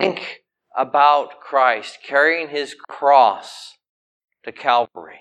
Think 0.00 0.42
about 0.76 1.40
Christ 1.40 1.98
carrying 2.06 2.48
His 2.48 2.74
cross 2.74 3.76
to 4.44 4.52
Calvary. 4.52 5.20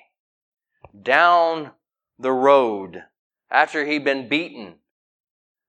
Down 0.99 1.71
the 2.17 2.31
road, 2.31 3.03
after 3.51 3.85
he'd 3.85 4.03
been 4.03 4.29
beaten, 4.29 4.75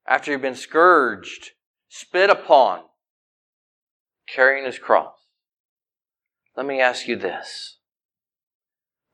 after 0.06 0.30
he'd 0.30 0.42
been 0.42 0.54
scourged, 0.54 1.50
spit 1.88 2.30
upon, 2.30 2.82
carrying 4.28 4.64
his 4.64 4.78
cross. 4.78 5.16
Let 6.56 6.66
me 6.66 6.80
ask 6.80 7.08
you 7.08 7.16
this. 7.16 7.75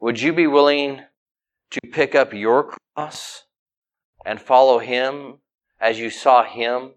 Would 0.02 0.20
you 0.20 0.32
be 0.32 0.48
willing 0.48 1.02
to 1.70 1.80
pick 1.92 2.16
up 2.16 2.32
your 2.32 2.74
cross 2.96 3.44
and 4.26 4.42
follow 4.42 4.80
him 4.80 5.38
as 5.80 6.00
you 6.00 6.10
saw 6.10 6.42
him 6.42 6.94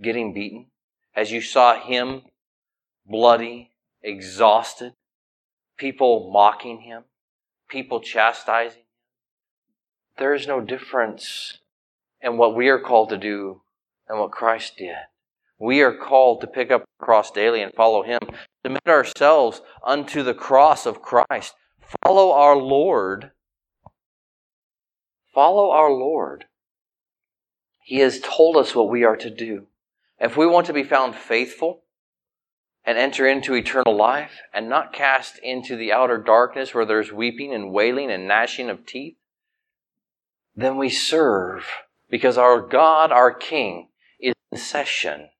getting 0.00 0.32
beaten, 0.32 0.66
as 1.16 1.32
you 1.32 1.40
saw 1.40 1.80
him 1.80 2.22
bloody, 3.04 3.72
exhausted, 4.04 4.92
people 5.76 6.30
mocking 6.32 6.82
him, 6.82 7.02
people 7.68 7.98
chastising 7.98 8.82
him. 8.82 8.86
There 10.18 10.32
is 10.32 10.46
no 10.46 10.60
difference 10.60 11.58
in 12.20 12.36
what 12.36 12.54
we 12.54 12.68
are 12.68 12.78
called 12.78 13.08
to 13.08 13.18
do 13.18 13.62
and 14.08 14.20
what 14.20 14.30
Christ 14.30 14.76
did. 14.78 14.94
We 15.58 15.82
are 15.82 15.96
called 15.96 16.40
to 16.42 16.46
pick 16.46 16.70
up 16.70 16.82
the 16.82 17.04
cross 17.04 17.32
daily 17.32 17.62
and 17.62 17.74
follow 17.74 18.04
him, 18.04 18.20
submit 18.64 18.86
ourselves 18.86 19.60
unto 19.84 20.22
the 20.22 20.34
cross 20.34 20.86
of 20.86 21.02
Christ, 21.02 21.54
follow 22.04 22.32
our 22.32 22.56
Lord. 22.56 23.30
Follow 25.34 25.70
our 25.70 25.90
Lord. 25.90 26.46
He 27.82 27.98
has 27.98 28.20
told 28.20 28.56
us 28.56 28.74
what 28.74 28.88
we 28.88 29.04
are 29.04 29.16
to 29.16 29.30
do. 29.30 29.66
If 30.18 30.36
we 30.36 30.46
want 30.46 30.66
to 30.66 30.72
be 30.72 30.84
found 30.84 31.14
faithful, 31.14 31.84
and 32.84 32.98
enter 32.98 33.26
into 33.26 33.54
eternal 33.54 33.96
life 33.96 34.42
and 34.52 34.68
not 34.68 34.92
cast 34.92 35.38
into 35.38 35.76
the 35.76 35.92
outer 35.92 36.18
darkness 36.18 36.74
where 36.74 36.84
there's 36.84 37.12
weeping 37.12 37.52
and 37.54 37.72
wailing 37.72 38.10
and 38.10 38.28
gnashing 38.28 38.68
of 38.68 38.84
teeth, 38.84 39.16
then 40.54 40.76
we 40.76 40.90
serve 40.90 41.66
because 42.10 42.36
our 42.36 42.60
God, 42.60 43.10
our 43.10 43.32
King, 43.32 43.88
is 44.20 44.34
in 44.52 44.58
session. 44.58 45.30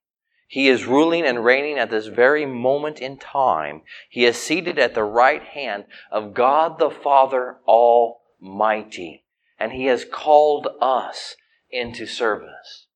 He 0.55 0.69
is 0.69 0.85
ruling 0.85 1.25
and 1.25 1.43
reigning 1.43 1.77
at 1.77 1.89
this 1.89 2.07
very 2.07 2.45
moment 2.45 3.01
in 3.01 3.17
time. 3.17 3.81
He 4.09 4.23
is 4.23 4.37
seated 4.37 4.79
at 4.79 4.93
the 4.93 5.03
right 5.03 5.43
hand 5.43 5.83
of 6.09 6.33
God 6.33 6.79
the 6.79 6.89
Father 6.89 7.57
Almighty. 7.67 9.25
And 9.59 9.73
He 9.73 9.87
has 9.87 10.05
called 10.09 10.69
us 10.79 11.35
into 11.69 12.05
service. 12.05 12.87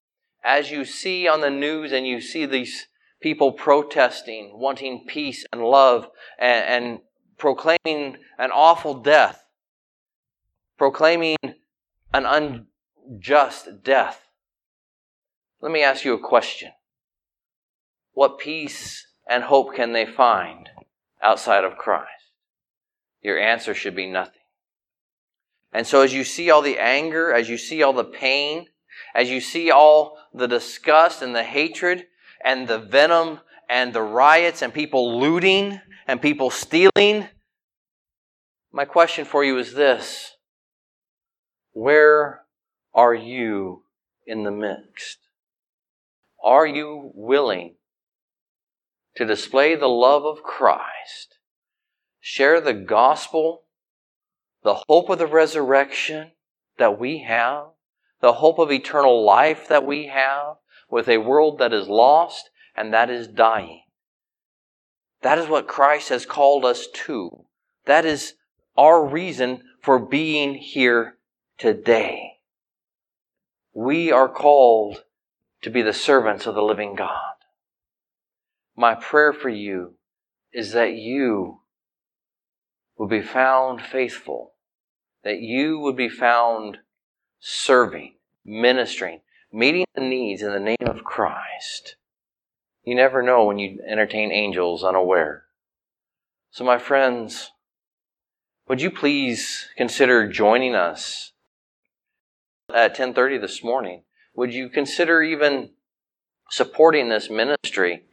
As 0.42 0.72
you 0.72 0.86
see 0.86 1.28
on 1.28 1.42
the 1.42 1.50
news 1.50 1.92
and 1.92 2.08
you 2.08 2.22
see 2.22 2.46
these 2.46 2.88
people 3.20 3.52
protesting, 3.52 4.52
wanting 4.54 5.04
peace 5.06 5.46
and 5.52 5.62
love, 5.62 6.08
and, 6.40 6.66
and 6.66 7.00
proclaiming 7.38 8.20
an 8.38 8.52
awful 8.54 8.94
death, 8.94 9.44
proclaiming 10.78 11.36
an 12.14 12.26
unjust 13.12 13.84
death. 13.84 14.30
Let 15.60 15.74
me 15.74 15.84
ask 15.84 16.06
you 16.06 16.14
a 16.14 16.20
question. 16.26 16.72
What 18.14 18.40
peace 18.40 19.08
and 19.28 19.44
hope 19.44 19.76
can 19.76 19.94
they 19.94 20.06
find 20.06 20.70
outside 21.22 21.64
of 21.64 21.78
Christ? 21.78 22.08
Your 23.22 23.40
answer 23.40 23.74
should 23.74 23.96
be 23.96 24.10
nothing. 24.10 24.34
And 25.72 25.86
so 25.86 26.02
as 26.02 26.14
you 26.14 26.24
see 26.24 26.50
all 26.50 26.62
the 26.62 26.80
anger, 26.80 27.32
as 27.34 27.50
you 27.50 27.58
see 27.58 27.84
all 27.84 27.94
the 27.94 28.04
pain, 28.04 28.68
as 29.14 29.30
you 29.30 29.40
see 29.40 29.70
all 29.70 30.18
the 30.34 30.48
disgust 30.48 31.22
and 31.22 31.36
the 31.36 31.44
hatred 31.44 32.06
and 32.44 32.68
the 32.68 32.80
venom 32.80 33.40
and 33.70 33.94
the 33.94 34.02
riots 34.02 34.62
and 34.62 34.74
people 34.74 35.20
looting 35.20 35.80
and 36.08 36.22
people 36.22 36.50
stealing, 36.50 37.28
my 38.72 38.86
question 38.86 39.26
for 39.26 39.44
you 39.44 39.58
is 39.58 39.74
this. 39.74 40.36
Where 41.72 42.42
are 42.94 43.14
you 43.14 43.84
in 44.26 44.44
the 44.44 44.52
midst? 44.52 45.20
Are 46.44 46.66
you 46.66 47.12
willing 47.14 47.76
to 49.20 49.26
display 49.26 49.76
the 49.76 49.86
love 49.86 50.24
of 50.24 50.44
Christ, 50.44 51.40
share 52.22 52.62
the 52.62 52.74
gospel, 52.74 53.64
the 54.64 54.84
hope 54.88 55.10
of 55.10 55.20
the 55.20 55.28
resurrection 55.28 56.32
that 56.78 56.98
we 56.98 57.24
have, 57.24 57.66
the 58.22 58.32
hope 58.32 58.60
of 58.60 58.72
eternal 58.72 59.26
life 59.26 59.68
that 59.68 59.86
we 59.86 60.08
have 60.08 60.56
with 60.90 61.10
a 61.10 61.18
world 61.18 61.60
that 61.60 61.74
is 61.74 61.90
lost 61.90 62.50
and 62.78 62.94
that 62.94 63.10
is 63.10 63.28
dying? 63.28 63.82
That 65.22 65.38
is 65.38 65.50
what 65.50 65.68
Christ 65.68 66.08
has 66.08 66.26
called 66.26 66.64
us 66.64 66.88
to. 67.06 67.44
That 67.88 68.06
is 68.06 68.36
our 68.78 69.06
reason 69.06 69.64
for 69.82 70.00
being 70.00 70.56
here 70.56 71.18
today. 71.58 72.38
We 73.74 74.14
are 74.14 74.30
called 74.30 75.04
to 75.64 75.70
be 75.70 75.82
the 75.82 75.92
servants 75.92 76.46
of 76.48 76.56
the 76.56 76.64
living 76.64 76.96
God. 76.96 77.29
My 78.80 78.96
prayer 78.96 79.34
for 79.34 79.50
you 79.50 79.96
is 80.54 80.72
that 80.72 80.94
you 80.94 81.60
would 82.98 83.10
be 83.10 83.22
found 83.22 83.82
faithful, 83.82 84.54
that 85.22 85.42
you 85.42 85.80
would 85.80 85.98
be 85.98 86.08
found 86.08 86.78
serving, 87.42 88.14
ministering, 88.46 89.20
meeting 89.52 89.84
the 89.96 90.02
needs 90.02 90.42
in 90.42 90.54
the 90.54 90.62
name 90.62 90.78
of 90.88 91.04
Christ. 91.04 91.98
You 92.86 92.96
never 92.96 93.22
know 93.22 93.44
when 93.44 93.60
you 93.60 93.84
entertain 93.86 94.32
angels 94.32 94.82
unaware. 94.82 95.44
So, 96.50 96.64
my 96.64 96.78
friends, 96.78 97.52
would 98.70 98.82
you 98.82 98.92
please 98.92 99.68
consider 99.76 100.26
joining 100.30 100.74
us 100.74 101.34
at 102.74 102.96
10:30 102.96 103.38
this 103.40 103.62
morning? 103.62 104.06
Would 104.36 104.54
you 104.54 104.70
consider 104.70 105.22
even 105.22 105.74
supporting 106.50 107.10
this 107.10 107.30
ministry? 107.30 108.06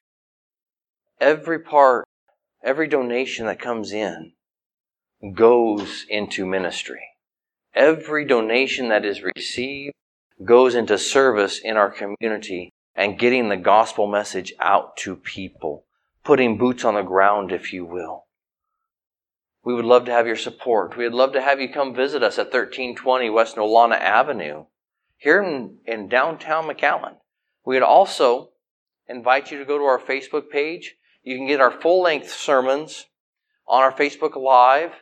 Every 1.21 1.59
part, 1.59 2.05
every 2.63 2.89
donation 2.89 3.47
that 3.47 3.59
comes 3.59 3.93
in 3.93 4.33
goes 5.35 6.05
into 6.09 6.45
ministry. 6.45 7.03
Every 7.75 8.25
donation 8.25 8.89
that 8.89 9.05
is 9.05 9.23
received 9.23 9.95
goes 10.45 10.75
into 10.75 10.99
service 10.99 11.59
in 11.59 11.77
our 11.77 11.91
community 11.91 12.71
and 12.95 13.19
getting 13.19 13.49
the 13.49 13.57
gospel 13.57 14.07
message 14.07 14.53
out 14.61 14.97
to 14.99 15.17
people, 15.17 15.85
putting 16.25 16.59
boots 16.59 16.85
on 16.85 16.95
the 16.95 17.03
ground, 17.03 17.53
if 17.53 17.73
you 17.73 17.85
will. 17.85 18.25
We 19.65 19.75
would 19.75 19.85
love 19.85 20.05
to 20.05 20.13
have 20.13 20.27
your 20.27 20.37
support. 20.37 20.97
We'd 20.97 21.13
love 21.13 21.33
to 21.33 21.41
have 21.41 21.61
you 21.61 21.69
come 21.69 21.95
visit 21.95 22.23
us 22.23 22.39
at 22.39 22.53
1320 22.53 23.31
West 23.31 23.57
Nolana 23.57 23.99
Avenue 23.99 24.67
here 25.17 25.43
in, 25.43 25.79
in 25.87 26.09
downtown 26.09 26.69
McAllen. 26.69 27.17
We'd 27.65 27.83
also 27.83 28.51
invite 29.09 29.51
you 29.51 29.59
to 29.59 29.65
go 29.65 29.79
to 29.79 29.85
our 29.85 29.99
Facebook 29.99 30.51
page. 30.51 30.97
You 31.27 31.37
can 31.37 31.47
get 31.49 31.61
our 31.61 31.73
full 31.73 32.03
length 32.03 32.31
sermons 32.31 33.07
on 33.67 33.83
our 33.83 33.93
Facebook 33.93 34.37
Live. 34.37 34.93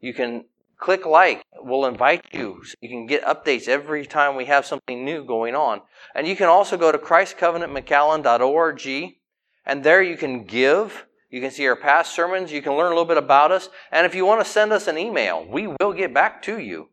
You 0.00 0.12
can 0.12 0.46
click 0.76 1.06
like. 1.06 1.44
We'll 1.60 1.86
invite 1.86 2.26
you 2.32 2.62
you 2.80 2.88
can 2.88 3.06
get 3.06 3.24
updates 3.24 3.68
every 3.68 4.04
time 4.04 4.34
we 4.34 4.46
have 4.46 4.66
something 4.66 5.04
new 5.04 5.24
going 5.24 5.54
on. 5.54 5.82
And 6.16 6.26
you 6.26 6.34
can 6.34 6.48
also 6.48 6.76
go 6.76 6.90
to 6.90 6.98
christcovenantmcallen.org 6.98 9.14
and 9.64 9.84
there 9.84 10.02
you 10.02 10.16
can 10.16 10.42
give 10.44 11.06
you 11.30 11.40
can 11.40 11.52
see 11.52 11.68
our 11.68 11.76
past 11.76 12.14
sermons. 12.14 12.50
You 12.50 12.62
can 12.62 12.72
learn 12.72 12.86
a 12.86 12.96
little 12.96 13.04
bit 13.04 13.18
about 13.18 13.52
us. 13.52 13.68
And 13.92 14.06
if 14.06 14.14
you 14.14 14.24
want 14.24 14.42
to 14.44 14.50
send 14.50 14.72
us 14.72 14.88
an 14.88 14.98
email, 14.98 15.46
we 15.46 15.66
will 15.66 15.92
get 15.92 16.14
back 16.14 16.42
to 16.42 16.58
you. 16.58 16.88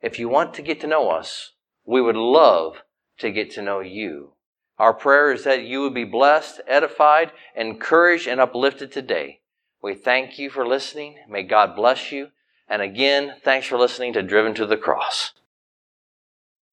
If 0.00 0.18
you 0.18 0.28
want 0.28 0.54
to 0.54 0.62
get 0.62 0.80
to 0.82 0.86
know 0.86 1.10
us, 1.10 1.52
we 1.84 2.00
would 2.00 2.16
love 2.16 2.82
to 3.18 3.32
get 3.32 3.50
to 3.52 3.62
know 3.62 3.80
you. 3.80 4.35
Our 4.78 4.92
prayer 4.92 5.32
is 5.32 5.44
that 5.44 5.62
you 5.62 5.80
would 5.82 5.94
be 5.94 6.04
blessed, 6.04 6.60
edified, 6.66 7.32
encouraged, 7.54 8.28
and 8.28 8.40
uplifted 8.40 8.92
today. 8.92 9.40
We 9.82 9.94
thank 9.94 10.38
you 10.38 10.50
for 10.50 10.66
listening. 10.66 11.16
May 11.28 11.44
God 11.44 11.74
bless 11.74 12.12
you. 12.12 12.28
And 12.68 12.82
again, 12.82 13.36
thanks 13.42 13.66
for 13.66 13.78
listening 13.78 14.12
to 14.14 14.22
Driven 14.22 14.54
to 14.54 14.66
the 14.66 14.76
Cross. 14.76 15.32